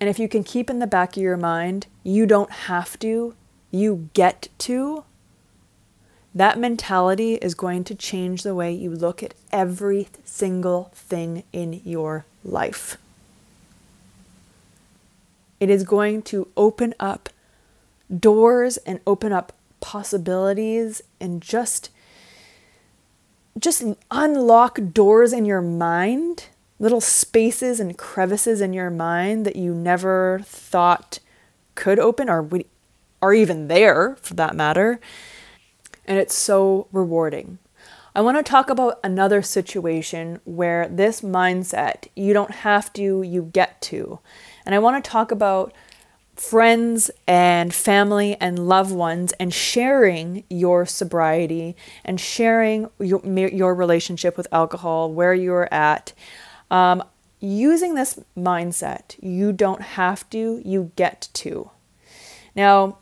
And 0.01 0.09
if 0.09 0.19
you 0.19 0.29
can 0.29 0.45
keep 0.45 0.71
in 0.71 0.79
the 0.79 0.87
back 0.87 1.17
of 1.17 1.23
your 1.23 1.37
mind, 1.37 1.87
you 2.03 2.27
don't 2.27 2.51
have 2.51 2.99
to, 3.01 3.35
you 3.71 4.09
get 4.15 4.49
to, 4.59 5.05
that 6.35 6.59
mentality 6.59 7.35
is 7.35 7.55
going 7.55 7.85
to 7.85 7.95
change 7.95 8.43
the 8.43 8.55
way 8.55 8.73
you 8.73 8.91
look 8.91 9.23
at 9.23 9.35
every 9.51 10.09
single 10.25 10.91
thing 10.95 11.43
in 11.53 11.81
your 11.85 12.25
life. 12.45 12.97
It 15.61 15.71
is 15.71 15.83
going 15.83 16.23
to 16.23 16.49
open 16.57 16.95
up 17.01 17.29
doors 18.17 18.77
and 18.79 19.01
open 19.07 19.33
up 19.33 19.53
possibilities 19.81 21.03
and 21.21 21.43
just 21.43 21.91
just 23.59 23.83
unlock 24.11 24.79
doors 24.93 25.33
in 25.33 25.45
your 25.45 25.61
mind, 25.61 26.47
little 26.79 27.01
spaces 27.01 27.81
and 27.81 27.99
crevices 27.99 28.61
in 28.61 28.73
your 28.73 28.91
mind 28.91 29.45
that 29.45 29.57
you 29.57 29.75
never 29.75 30.41
thought 30.45 31.19
could 31.75 31.99
open 31.99 32.31
or 32.31 32.41
would, 32.41 32.65
are 33.21 33.35
even 33.35 33.69
there 33.69 34.17
for 34.23 34.35
that 34.35 34.55
matter. 34.55 35.01
And 36.07 36.19
it's 36.19 36.35
so 36.35 36.89
rewarding. 36.93 37.59
I 38.15 38.21
want 38.21 38.37
to 38.37 38.43
talk 38.43 38.71
about 38.71 38.99
another 39.05 39.43
situation 39.43 40.41
where 40.45 40.89
this 40.89 41.21
mindset, 41.21 42.09
you 42.17 42.33
don't 42.33 42.51
have 42.51 42.93
to, 42.95 43.23
you 43.23 43.51
get 43.53 43.81
to. 43.83 44.19
And 44.67 44.75
I 44.75 44.79
want 44.79 45.03
to 45.05 45.11
talk 45.11 45.31
about 45.31 45.73
friends 46.35 47.11
and 47.27 47.75
family 47.75 48.37
and 48.41 48.69
loved 48.69 48.93
ones 48.93 49.33
and 49.33 49.53
sharing 49.53 50.45
your 50.49 50.87
sobriety 50.87 51.77
and 52.05 52.21
sharing 52.21 52.89
your, 52.99 53.21
your 53.25 53.75
relationship 53.75 54.37
with 54.37 54.47
alcohol, 54.53 55.13
where 55.13 55.35
you're 55.35 55.73
at. 55.73 56.13
Um, 56.71 57.03
using 57.41 57.95
this 57.95 58.19
mindset, 58.37 59.17
you 59.21 59.53
don't 59.53 59.83
have 59.83 60.29
to, 60.31 60.61
you 60.65 60.93
get 60.97 61.29
to. 61.35 61.71
Now, 62.55 62.99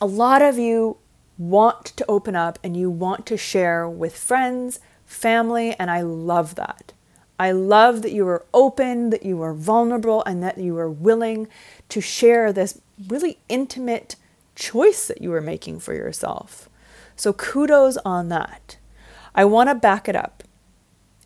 a 0.00 0.06
lot 0.06 0.42
of 0.42 0.58
you 0.58 0.98
want 1.36 1.84
to 1.86 2.04
open 2.08 2.34
up 2.34 2.58
and 2.62 2.76
you 2.76 2.90
want 2.90 3.26
to 3.26 3.36
share 3.36 3.88
with 3.88 4.16
friends, 4.16 4.80
family, 5.06 5.74
and 5.78 5.90
I 5.90 6.02
love 6.02 6.54
that. 6.56 6.92
I 7.38 7.52
love 7.52 8.02
that 8.02 8.12
you 8.12 8.26
are 8.26 8.44
open, 8.52 9.10
that 9.10 9.24
you 9.24 9.40
are 9.42 9.54
vulnerable, 9.54 10.24
and 10.24 10.42
that 10.42 10.58
you 10.58 10.76
are 10.78 10.90
willing 10.90 11.46
to 11.88 12.00
share 12.00 12.52
this 12.52 12.80
really 13.08 13.38
intimate 13.48 14.16
choice 14.56 15.06
that 15.06 15.22
you 15.22 15.32
are 15.32 15.40
making 15.40 15.78
for 15.78 15.94
yourself. 15.94 16.68
So, 17.14 17.32
kudos 17.32 17.96
on 17.98 18.28
that. 18.28 18.76
I 19.34 19.44
want 19.44 19.68
to 19.68 19.74
back 19.74 20.08
it 20.08 20.16
up. 20.16 20.42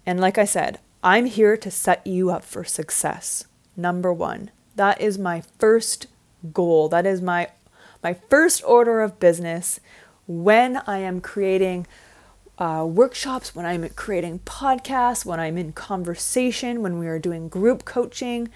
And 0.05 0.21
like 0.21 0.37
I 0.37 0.45
said, 0.45 0.81
I'm 1.03 1.25
here 1.25 1.57
to 1.57 1.71
set 1.71 2.07
you 2.07 2.31
up 2.31 2.45
for 2.45 2.65
success. 2.65 3.47
Number 3.77 4.13
one, 4.13 4.51
that 4.77 5.01
is 5.01 5.19
my 5.19 5.43
first 5.59 6.07
goal. 6.53 6.89
That 6.89 7.07
is 7.07 7.23
my 7.23 7.49
my 8.03 8.15
first 8.15 8.63
order 8.65 9.01
of 9.01 9.21
business 9.21 9.81
when 10.27 10.79
I 10.87 10.99
am 10.99 11.21
creating 11.21 11.87
uh, 12.59 12.87
workshops, 12.89 13.55
when 13.55 13.67
I'm 13.67 13.89
creating 13.91 14.41
podcasts, 14.41 15.25
when 15.25 15.41
I'm 15.41 15.59
in 15.59 15.73
conversation, 15.73 16.83
when 16.83 16.99
we 16.99 17.07
are 17.09 17.19
doing 17.19 17.49
group 17.49 17.85
coaching. 17.85 18.49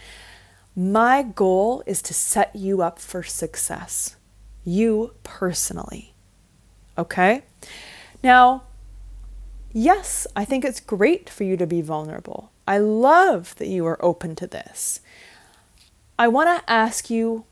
My 0.74 1.22
goal 1.22 1.82
is 1.86 2.02
to 2.02 2.14
set 2.14 2.54
you 2.54 2.82
up 2.82 2.98
for 2.98 3.22
success, 3.22 4.16
you 4.64 5.14
personally. 5.22 6.14
Okay? 6.98 7.42
Now, 8.22 8.64
yes, 9.72 10.26
I 10.36 10.44
think 10.44 10.64
it's 10.64 10.80
great 10.80 11.30
for 11.30 11.44
you 11.44 11.56
to 11.56 11.66
be 11.66 11.80
vulnerable. 11.80 12.52
I 12.68 12.78
love 12.78 13.54
that 13.56 13.68
you 13.68 13.86
are 13.86 14.04
open 14.04 14.34
to 14.36 14.46
this. 14.46 15.00
I 16.18 16.28
want 16.28 16.48
to 16.48 16.70
ask 16.70 17.10
you 17.10 17.44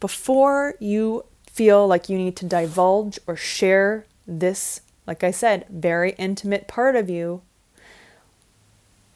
before 0.00 0.74
you 0.80 1.24
feel 1.52 1.86
like 1.86 2.08
you 2.08 2.16
need 2.16 2.36
to 2.36 2.46
divulge 2.46 3.18
or 3.26 3.36
share 3.36 4.06
this, 4.26 4.80
like 5.06 5.22
I 5.22 5.30
said, 5.30 5.66
very 5.68 6.12
intimate 6.12 6.66
part 6.66 6.96
of 6.96 7.10
you, 7.10 7.42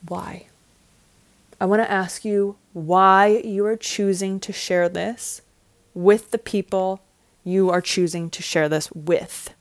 why? 0.07 0.47
I 1.61 1.65
want 1.65 1.83
to 1.83 1.91
ask 1.91 2.25
you 2.25 2.57
why 2.75 3.41
you 3.43 3.65
are 3.65 3.77
choosing 3.77 4.39
to 4.41 4.53
share 4.53 4.89
this 4.89 5.41
with 5.95 6.31
the 6.31 6.39
people 6.39 7.01
you 7.43 7.71
are 7.71 7.81
choosing 7.81 8.29
to 8.31 8.43
share 8.43 8.69
this 8.69 8.93
with. 8.93 9.55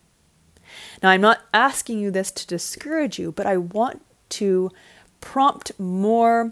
Now, 1.02 1.12
I'm 1.12 1.22
not 1.22 1.42
asking 1.54 2.00
you 2.00 2.12
this 2.12 2.32
to 2.32 2.48
discourage 2.48 3.18
you, 3.18 3.32
but 3.32 3.46
I 3.46 3.56
want 3.56 4.02
to 4.30 4.72
prompt 5.22 5.72
more 5.80 6.52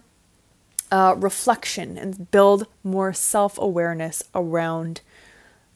uh, 0.92 1.16
reflection 1.18 1.98
and 1.98 2.32
build 2.32 2.68
more 2.84 3.12
self 3.12 3.58
awareness 3.58 4.24
around 4.34 5.02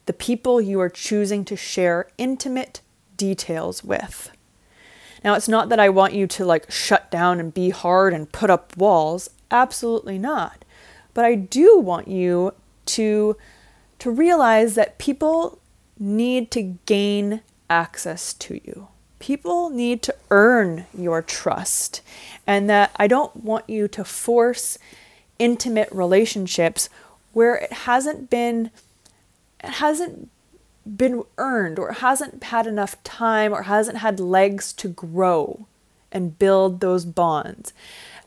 the 0.08 0.14
people 0.14 0.60
you 0.60 0.80
are 0.80 0.90
choosing 0.90 1.46
to 1.46 1.56
share 1.56 2.10
intimate 2.18 2.82
details 3.16 3.84
with. 3.84 4.32
Now, 5.24 5.36
it's 5.36 5.48
not 5.48 5.70
that 5.70 5.80
I 5.80 5.90
want 5.90 6.14
you 6.14 6.26
to 6.28 6.46
like 6.46 6.72
shut 6.72 7.12
down 7.12 7.40
and 7.40 7.54
be 7.54 7.70
hard 7.70 8.14
and 8.14 8.32
put 8.32 8.50
up 8.50 8.76
walls. 8.78 9.30
Absolutely 9.52 10.18
not. 10.18 10.64
But 11.14 11.26
I 11.26 11.36
do 11.36 11.80
want 11.80 12.08
you 12.08 12.54
to 12.88 13.38
to 14.00 14.12
realize 14.12 14.76
that 14.76 15.00
people 15.00 15.60
need 16.00 16.52
to 16.52 16.78
gain 16.86 17.42
access 17.70 18.34
to 18.34 18.62
you. 18.64 18.88
People 19.20 19.72
need 19.72 20.04
to 20.04 20.16
earn 20.30 20.86
your 20.96 21.22
trust. 21.22 22.02
And 22.46 22.70
that 22.70 22.92
I 22.98 23.08
don't 23.08 23.36
want 23.36 23.70
you 23.70 23.88
to 23.88 24.06
force 24.06 24.78
intimate 25.40 25.90
relationships 25.92 26.90
where 27.34 27.56
it 27.56 27.74
hasn't 27.74 28.30
been 28.30 28.72
hasn't 29.62 30.30
been 30.96 31.24
earned 31.38 31.80
or 31.80 31.92
hasn't 31.94 32.44
had 32.46 32.66
enough 32.68 33.02
time 33.04 33.54
or 33.54 33.64
hasn't 33.64 33.98
had 33.98 34.20
legs 34.20 34.74
to 34.74 34.88
grow. 34.88 35.68
and 36.12 36.40
build 36.40 36.80
those 36.80 37.04
bonds. 37.06 37.74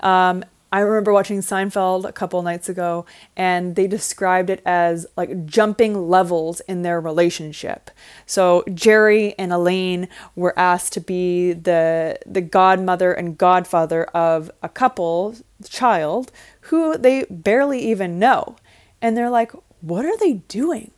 Um, 0.01 0.45
I 0.73 0.81
remember 0.81 1.13
watching 1.13 1.41
Seinfeld 1.41 2.05
a 2.05 2.13
couple 2.13 2.41
nights 2.43 2.69
ago, 2.69 3.05
and 3.37 3.75
they 3.75 3.87
described 3.87 4.51
it 4.51 4.63
as 4.65 5.07
like 5.17 5.47
jumping 5.47 6.09
levels 6.09 6.61
in 6.69 6.83
their 6.83 7.01
relationship. 7.01 7.91
So 8.27 8.63
Jerry 8.73 9.35
and 9.39 9.53
Elaine 9.53 10.09
were 10.37 10.57
asked 10.59 10.93
to 10.93 11.01
be 11.01 11.55
the 11.55 12.19
the 12.27 12.41
godmother 12.43 13.13
and 13.13 13.37
godfather 13.39 14.05
of 14.05 14.51
a 14.63 14.69
couple 14.69 15.35
child 15.69 16.31
who 16.69 16.97
they 16.97 17.25
barely 17.31 17.81
even 17.91 18.19
know, 18.19 18.57
and 19.03 19.17
they're 19.17 19.31
like, 19.31 19.53
"What 19.81 20.05
are 20.05 20.17
they 20.19 20.35
doing? 20.49 20.93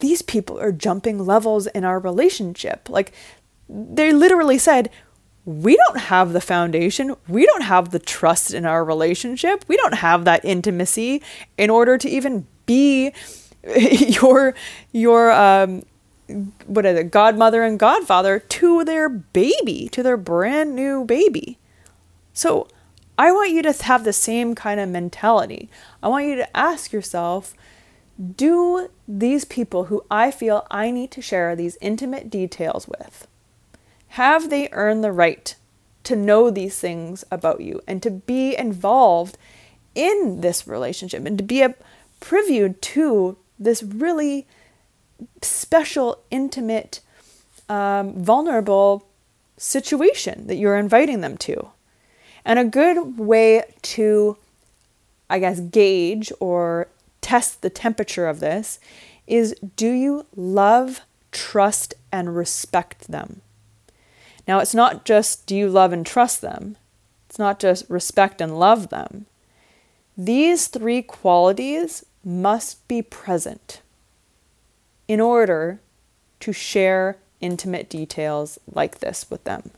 These 0.00 0.22
people 0.22 0.58
are 0.60 0.72
jumping 0.72 1.24
levels 1.24 1.66
in 1.68 1.84
our 1.84 1.98
relationship." 1.98 2.88
Like 2.88 3.12
they 3.68 4.12
literally 4.12 4.58
said, 4.58 4.90
we 5.44 5.76
don't 5.76 5.98
have 5.98 6.34
the 6.34 6.42
foundation. 6.42 7.16
We 7.26 7.46
don't 7.46 7.62
have 7.62 7.90
the 7.90 7.98
trust 7.98 8.52
in 8.52 8.66
our 8.66 8.84
relationship. 8.84 9.64
We 9.66 9.78
don't 9.78 9.94
have 9.94 10.26
that 10.26 10.44
intimacy 10.44 11.22
in 11.56 11.70
order 11.70 11.96
to 11.96 12.08
even 12.08 12.46
be 12.66 13.12
your 13.80 14.54
your 14.92 15.32
um 15.32 15.82
what 16.66 16.84
is 16.84 16.98
it 16.98 17.10
godmother 17.10 17.62
and 17.62 17.78
godfather 17.78 18.38
to 18.38 18.84
their 18.84 19.08
baby 19.08 19.88
to 19.90 20.02
their 20.02 20.16
brand 20.16 20.76
new 20.76 21.04
baby 21.04 21.58
so 22.32 22.68
i 23.16 23.32
want 23.32 23.50
you 23.50 23.62
to 23.62 23.72
have 23.84 24.04
the 24.04 24.12
same 24.12 24.54
kind 24.54 24.78
of 24.78 24.88
mentality 24.88 25.68
i 26.02 26.08
want 26.08 26.26
you 26.26 26.36
to 26.36 26.56
ask 26.56 26.92
yourself 26.92 27.54
do 28.36 28.88
these 29.06 29.44
people 29.44 29.84
who 29.84 30.04
i 30.10 30.30
feel 30.30 30.66
i 30.70 30.90
need 30.90 31.10
to 31.10 31.22
share 31.22 31.54
these 31.54 31.78
intimate 31.80 32.28
details 32.30 32.88
with 32.88 33.26
have 34.08 34.50
they 34.50 34.68
earned 34.72 35.04
the 35.04 35.12
right 35.12 35.54
to 36.04 36.16
know 36.16 36.50
these 36.50 36.78
things 36.78 37.24
about 37.30 37.60
you 37.60 37.80
and 37.86 38.02
to 38.02 38.10
be 38.10 38.56
involved 38.56 39.36
in 39.94 40.40
this 40.40 40.66
relationship 40.66 41.26
and 41.26 41.36
to 41.36 41.44
be 41.44 41.60
a 41.60 41.74
preview 42.20 42.80
to 42.80 43.36
this 43.58 43.82
really 43.82 44.46
special, 45.42 46.18
intimate, 46.30 47.00
um, 47.68 48.14
vulnerable 48.14 49.06
situation 49.56 50.46
that 50.46 50.56
you're 50.56 50.78
inviting 50.78 51.20
them 51.20 51.36
to? 51.36 51.68
And 52.44 52.58
a 52.58 52.64
good 52.64 53.18
way 53.18 53.64
to, 53.82 54.36
I 55.28 55.38
guess, 55.38 55.60
gauge 55.60 56.32
or 56.40 56.88
test 57.28 57.60
the 57.60 57.68
temperature 57.68 58.26
of 58.26 58.40
this 58.40 58.80
is 59.26 59.54
do 59.76 59.90
you 59.90 60.24
love, 60.34 61.02
trust, 61.30 61.92
and 62.10 62.34
respect 62.34 63.06
them? 63.08 63.42
Now, 64.46 64.60
it's 64.60 64.74
not 64.74 65.04
just 65.04 65.46
do 65.46 65.54
you 65.54 65.68
love 65.68 65.92
and 65.92 66.06
trust 66.06 66.40
them, 66.40 66.78
it's 67.28 67.38
not 67.38 67.60
just 67.60 67.90
respect 67.90 68.40
and 68.40 68.58
love 68.58 68.88
them. 68.88 69.26
These 70.16 70.68
three 70.68 71.02
qualities 71.02 72.02
must 72.24 72.88
be 72.88 73.02
present 73.02 73.82
in 75.06 75.20
order 75.20 75.80
to 76.40 76.52
share 76.54 77.18
intimate 77.42 77.90
details 77.90 78.58
like 78.72 79.00
this 79.00 79.30
with 79.30 79.44
them. 79.44 79.70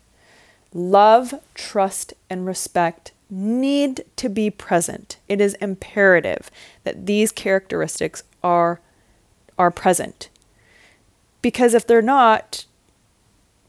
Love, 0.73 1.35
trust, 1.55 2.15
and 2.31 2.47
respect 2.47 3.11
need 3.31 4.05
to 4.17 4.29
be 4.29 4.51
present. 4.51 5.19
It 5.29 5.41
is 5.41 5.55
imperative 5.55 6.51
that 6.85 7.07
these 7.07 7.33
characteristics 7.33 8.23
are, 8.43 8.81
are 9.59 9.71
present. 9.71 10.29
Because 11.43 11.75
if 11.75 11.87
they're 11.87 12.03
not, 12.03 12.67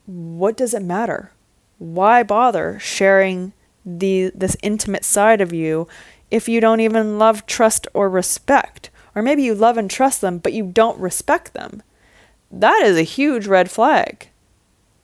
what 0.06 0.58
does 0.58 0.74
it 0.74 0.82
matter? 0.82 1.32
Why 1.78 2.24
bother 2.24 2.80
sharing 2.80 3.54
the 3.84 4.32
this 4.36 4.56
intimate 4.62 5.04
side 5.04 5.42
of 5.42 5.52
you 5.52 5.88
if 6.30 6.48
you 6.48 6.60
don't 6.60 6.82
even 6.82 7.18
love, 7.18 7.46
trust, 7.46 7.88
or 7.94 8.10
respect? 8.10 8.90
Or 9.16 9.22
maybe 9.22 9.44
you 9.44 9.56
love 9.56 9.78
and 9.78 9.90
trust 9.90 10.22
them, 10.22 10.38
but 10.38 10.54
you 10.54 10.66
don't 10.66 11.00
respect 11.00 11.54
them. 11.54 11.84
That 12.52 12.84
is 12.84 12.98
a 12.98 13.04
huge 13.04 13.48
red 13.48 13.72
flag. 13.72 14.30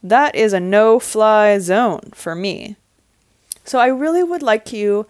That 0.03 0.36
is 0.36 0.53
a 0.53 0.60
no 0.60 0.99
fly 0.99 1.60
zone 1.60 2.12
for 2.14 2.36
me. 2.36 2.78
So 3.68 3.80
I 3.80 3.88
really 3.88 4.24
would 4.24 4.41
like 4.41 4.72
you 4.72 5.07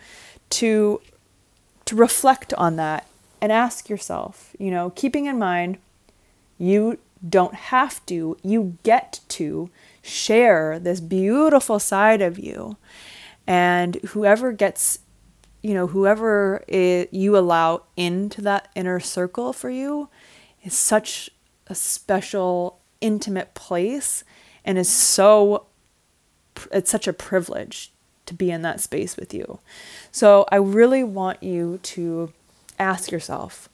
to 0.49 0.99
to 1.85 1.95
reflect 1.95 2.53
on 2.55 2.75
that 2.75 3.07
and 3.39 3.51
ask 3.51 3.87
yourself, 3.87 4.53
you 4.59 4.71
know, 4.71 4.89
keeping 4.89 5.25
in 5.25 5.39
mind 5.39 5.77
you 6.57 6.97
don't 7.27 7.53
have 7.53 8.05
to, 8.07 8.37
you 8.43 8.77
get 8.83 9.21
to 9.29 9.69
share 10.01 10.79
this 10.79 10.99
beautiful 10.99 11.79
side 11.79 12.21
of 12.21 12.37
you. 12.37 12.77
And 13.45 13.95
whoever 14.07 14.51
gets, 14.51 14.99
you 15.61 15.73
know, 15.73 15.87
whoever 15.87 16.63
it, 16.67 17.13
you 17.13 17.37
allow 17.37 17.83
into 17.95 18.41
that 18.41 18.69
inner 18.75 18.99
circle 18.99 19.53
for 19.53 19.69
you 19.69 20.09
is 20.63 20.77
such 20.77 21.29
a 21.67 21.75
special, 21.75 22.79
intimate 23.01 23.53
place 23.53 24.23
and 24.65 24.77
is 24.77 24.89
so, 24.89 25.67
it's 26.71 26.91
such 26.91 27.07
a 27.07 27.13
privilege 27.13 27.91
to 28.27 28.33
be 28.33 28.51
in 28.51 28.61
that 28.61 28.79
space 28.79 29.17
with 29.17 29.33
you. 29.33 29.59
So 30.11 30.45
I 30.51 30.57
really 30.57 31.03
want 31.03 31.41
you 31.41 31.79
to 31.83 32.31
ask 32.79 33.11
yourself, 33.11 33.69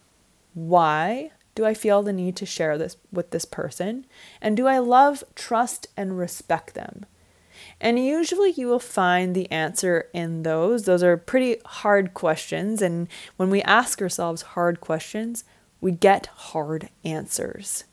why 0.53 1.31
do 1.55 1.65
I 1.65 1.73
feel 1.73 2.01
the 2.01 2.13
need 2.13 2.35
to 2.37 2.45
share 2.45 2.77
this 2.77 2.97
with 3.11 3.31
this 3.31 3.45
person? 3.45 4.05
And 4.41 4.57
do 4.57 4.67
I 4.67 4.79
love, 4.79 5.23
trust, 5.35 5.87
and 5.95 6.17
respect 6.17 6.73
them? 6.73 7.05
And 7.79 8.03
usually 8.03 8.51
you 8.51 8.67
will 8.67 8.79
find 8.79 9.35
the 9.35 9.51
answer 9.51 10.07
in 10.13 10.43
those. 10.43 10.83
Those 10.83 11.03
are 11.03 11.17
pretty 11.17 11.57
hard 11.65 12.13
questions. 12.13 12.81
And 12.81 13.07
when 13.37 13.49
we 13.49 13.61
ask 13.63 14.01
ourselves 14.01 14.41
hard 14.41 14.81
questions, 14.81 15.43
we 15.81 15.91
get 15.91 16.27
hard 16.27 16.89
answers, 17.03 17.83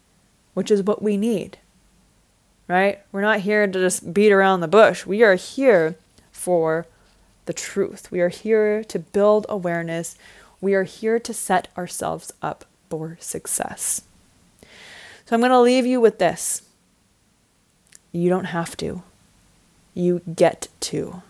which 0.55 0.71
is 0.71 0.83
what 0.83 1.03
we 1.03 1.17
need, 1.17 1.59
right? 2.69 3.01
We're 3.11 3.21
not 3.21 3.41
here 3.41 3.67
to 3.67 3.73
just 3.73 4.15
beat 4.15 4.33
around 4.33 4.61
the 4.61 4.69
bush. 4.69 5.05
We 5.05 5.23
are 5.23 5.35
here 5.35 5.97
for 6.41 6.87
the 7.45 7.53
truth. 7.53 8.11
We 8.11 8.21
are 8.23 8.31
here 8.31 8.83
to 8.85 8.99
build 8.99 9.45
awareness. 9.49 10.17
We 10.61 10.73
are 10.75 10.85
here 10.85 11.19
to 11.19 11.35
set 11.35 11.69
ourselves 11.77 12.33
up 12.41 12.65
for 12.89 13.19
success. 13.21 14.03
So 15.27 15.37
I'm 15.37 15.41
going 15.41 15.51
to 15.51 15.61
leave 15.61 15.85
you 15.85 16.01
with 16.01 16.19
this. 16.19 16.63
You 18.11 18.31
don't 18.31 18.47
have 18.47 18.75
to. 18.79 19.03
You 19.93 20.23
get 20.35 20.69
to. 20.81 21.23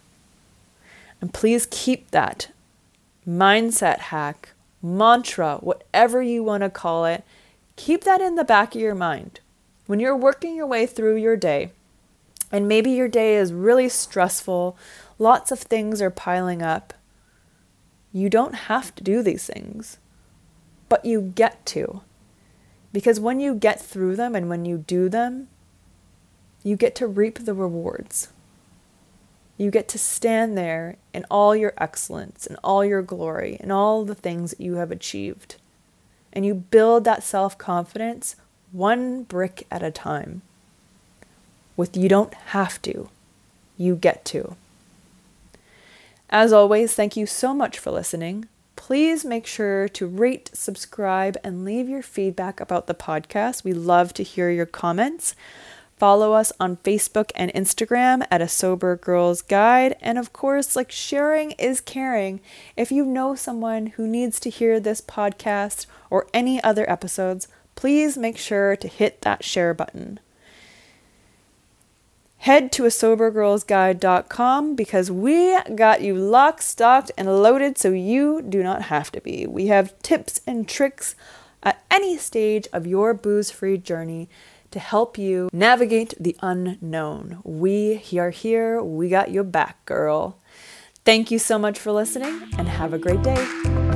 And 1.21 1.35
please 1.35 1.67
keep 1.71 2.13
that 2.13 2.49
mindset 3.29 3.99
hack, 3.99 4.51
mantra, 4.81 5.57
whatever 5.57 6.23
you 6.23 6.45
want 6.45 6.63
to 6.63 6.71
call 6.71 7.05
it, 7.05 7.25
keep 7.75 8.05
that 8.05 8.21
in 8.21 8.37
the 8.37 8.45
back 8.45 8.77
of 8.77 8.81
your 8.81 8.95
mind. 8.95 9.41
When 9.87 9.99
you're 9.99 10.17
working 10.17 10.55
your 10.55 10.69
way 10.69 10.87
through 10.87 11.17
your 11.17 11.37
day, 11.37 11.73
and 12.51 12.69
maybe 12.69 12.91
your 12.91 13.09
day 13.09 13.37
is 13.37 13.53
really 13.53 13.89
stressful, 13.89 14.77
lots 15.19 15.53
of 15.53 15.61
things 15.61 16.03
are 16.03 16.11
piling 16.11 16.63
up, 16.63 16.95
you 18.13 18.29
don't 18.29 18.55
have 18.55 18.95
to 18.97 19.05
do 19.05 19.23
these 19.23 19.47
things 19.47 19.99
but 20.91 21.07
you 21.07 21.23
get 21.23 21.65
to. 21.65 22.03
Because 22.93 23.19
when 23.19 23.41
you 23.41 23.55
get 23.55 23.81
through 23.81 24.17
them 24.17 24.35
and 24.35 24.51
when 24.51 24.67
you 24.67 24.77
do 24.77 25.09
them, 25.09 25.49
you 26.63 26.77
get 26.77 26.95
to 26.97 27.07
reap 27.07 27.39
the 27.39 27.55
rewards. 27.55 28.29
You 29.57 29.71
get 29.71 29.89
to 29.89 29.99
stand 29.99 30.59
there 30.59 30.97
in 31.15 31.25
all 31.31 31.55
your 31.55 31.73
excellence 31.79 32.47
and 32.47 32.59
all 32.65 32.85
your 32.85 33.03
glory 33.03 33.57
and 33.61 33.71
all 33.71 34.05
the 34.05 34.15
things 34.15 34.51
that 34.51 34.61
you 34.61 34.75
have 34.75 34.91
achieved. 34.91 35.57
And 36.33 36.45
you 36.45 36.55
build 36.55 37.05
that 37.05 37.23
self 37.23 37.57
confidence 37.57 38.37
one 38.73 39.23
brick 39.23 39.67
at 39.71 39.83
a 39.83 39.91
time. 39.91 40.43
With 41.81 41.97
you 41.97 42.11
don't 42.11 42.35
have 42.35 42.83
to, 42.83 43.09
you 43.79 43.97
get 43.97 44.27
to. 44.27 44.55
As 46.29 46.53
always, 46.53 46.95
thank 46.95 47.17
you 47.17 47.25
so 47.25 47.55
much 47.55 47.79
for 47.79 47.91
listening. 47.91 48.49
Please 48.77 49.25
make 49.25 49.47
sure 49.47 49.89
to 49.89 50.07
rate, 50.07 50.51
subscribe, 50.53 51.39
and 51.43 51.65
leave 51.65 51.89
your 51.89 52.03
feedback 52.03 52.61
about 52.61 52.87
the 52.87 52.93
podcast. 52.93 53.65
We 53.65 53.73
love 53.73 54.13
to 54.13 54.23
hear 54.23 54.51
your 54.51 54.67
comments. 54.67 55.35
Follow 55.97 56.35
us 56.35 56.53
on 56.61 56.77
Facebook 56.77 57.31
and 57.35 57.51
Instagram 57.55 58.27
at 58.31 58.43
A 58.43 58.49
Sober 58.49 58.97
Girls 58.97 59.41
Guide. 59.41 59.97
And 60.03 60.19
of 60.19 60.35
course, 60.35 60.77
like 60.77 60.93
sharing 60.93 61.53
is 61.53 61.81
caring. 61.81 62.43
If 62.77 62.93
you 62.93 63.07
know 63.07 63.35
someone 63.35 63.87
who 63.87 64.07
needs 64.07 64.39
to 64.41 64.51
hear 64.51 64.81
this 64.81 65.01
podcast 65.01 65.87
or 66.11 66.27
any 66.35 66.63
other 66.63 66.85
episodes, 66.91 67.49
please 67.75 68.19
make 68.19 68.37
sure 68.37 68.77
to 68.77 68.87
hit 68.87 69.23
that 69.23 69.43
share 69.43 69.73
button 69.73 70.21
head 72.41 72.73
to 72.73 72.87
a 72.87 72.89
sobergirlsguide.com 72.89 74.75
because 74.75 75.11
we 75.11 75.59
got 75.75 76.01
you 76.01 76.15
locked, 76.15 76.63
stocked, 76.63 77.13
and 77.19 77.29
loaded 77.43 77.77
so 77.77 77.91
you 77.91 78.41
do 78.41 78.63
not 78.63 78.83
have 78.83 79.13
to 79.13 79.21
be. 79.21 79.47
We 79.47 79.67
have 79.67 79.99
tips 80.01 80.41
and 80.47 80.67
tricks 80.67 81.15
at 81.63 81.85
any 81.91 82.17
stage 82.17 82.67
of 82.73 82.87
your 82.87 83.13
booze 83.13 83.51
free 83.51 83.77
journey 83.77 84.31
to 84.71 84.79
help 84.79 85.19
you 85.19 85.51
navigate 85.53 86.15
the 86.19 86.35
unknown. 86.41 87.41
We 87.45 88.03
are 88.17 88.31
here. 88.31 88.83
We 88.83 89.11
got 89.11 89.31
your 89.31 89.45
back, 89.45 89.85
girl. 89.85 90.39
Thank 91.05 91.31
you 91.31 91.39
so 91.39 91.59
much 91.59 91.79
for 91.79 91.93
listening 91.93 92.41
and 92.57 92.69
have 92.69 92.95
a 92.95 92.99
great 92.99 93.23
day. 93.23 93.90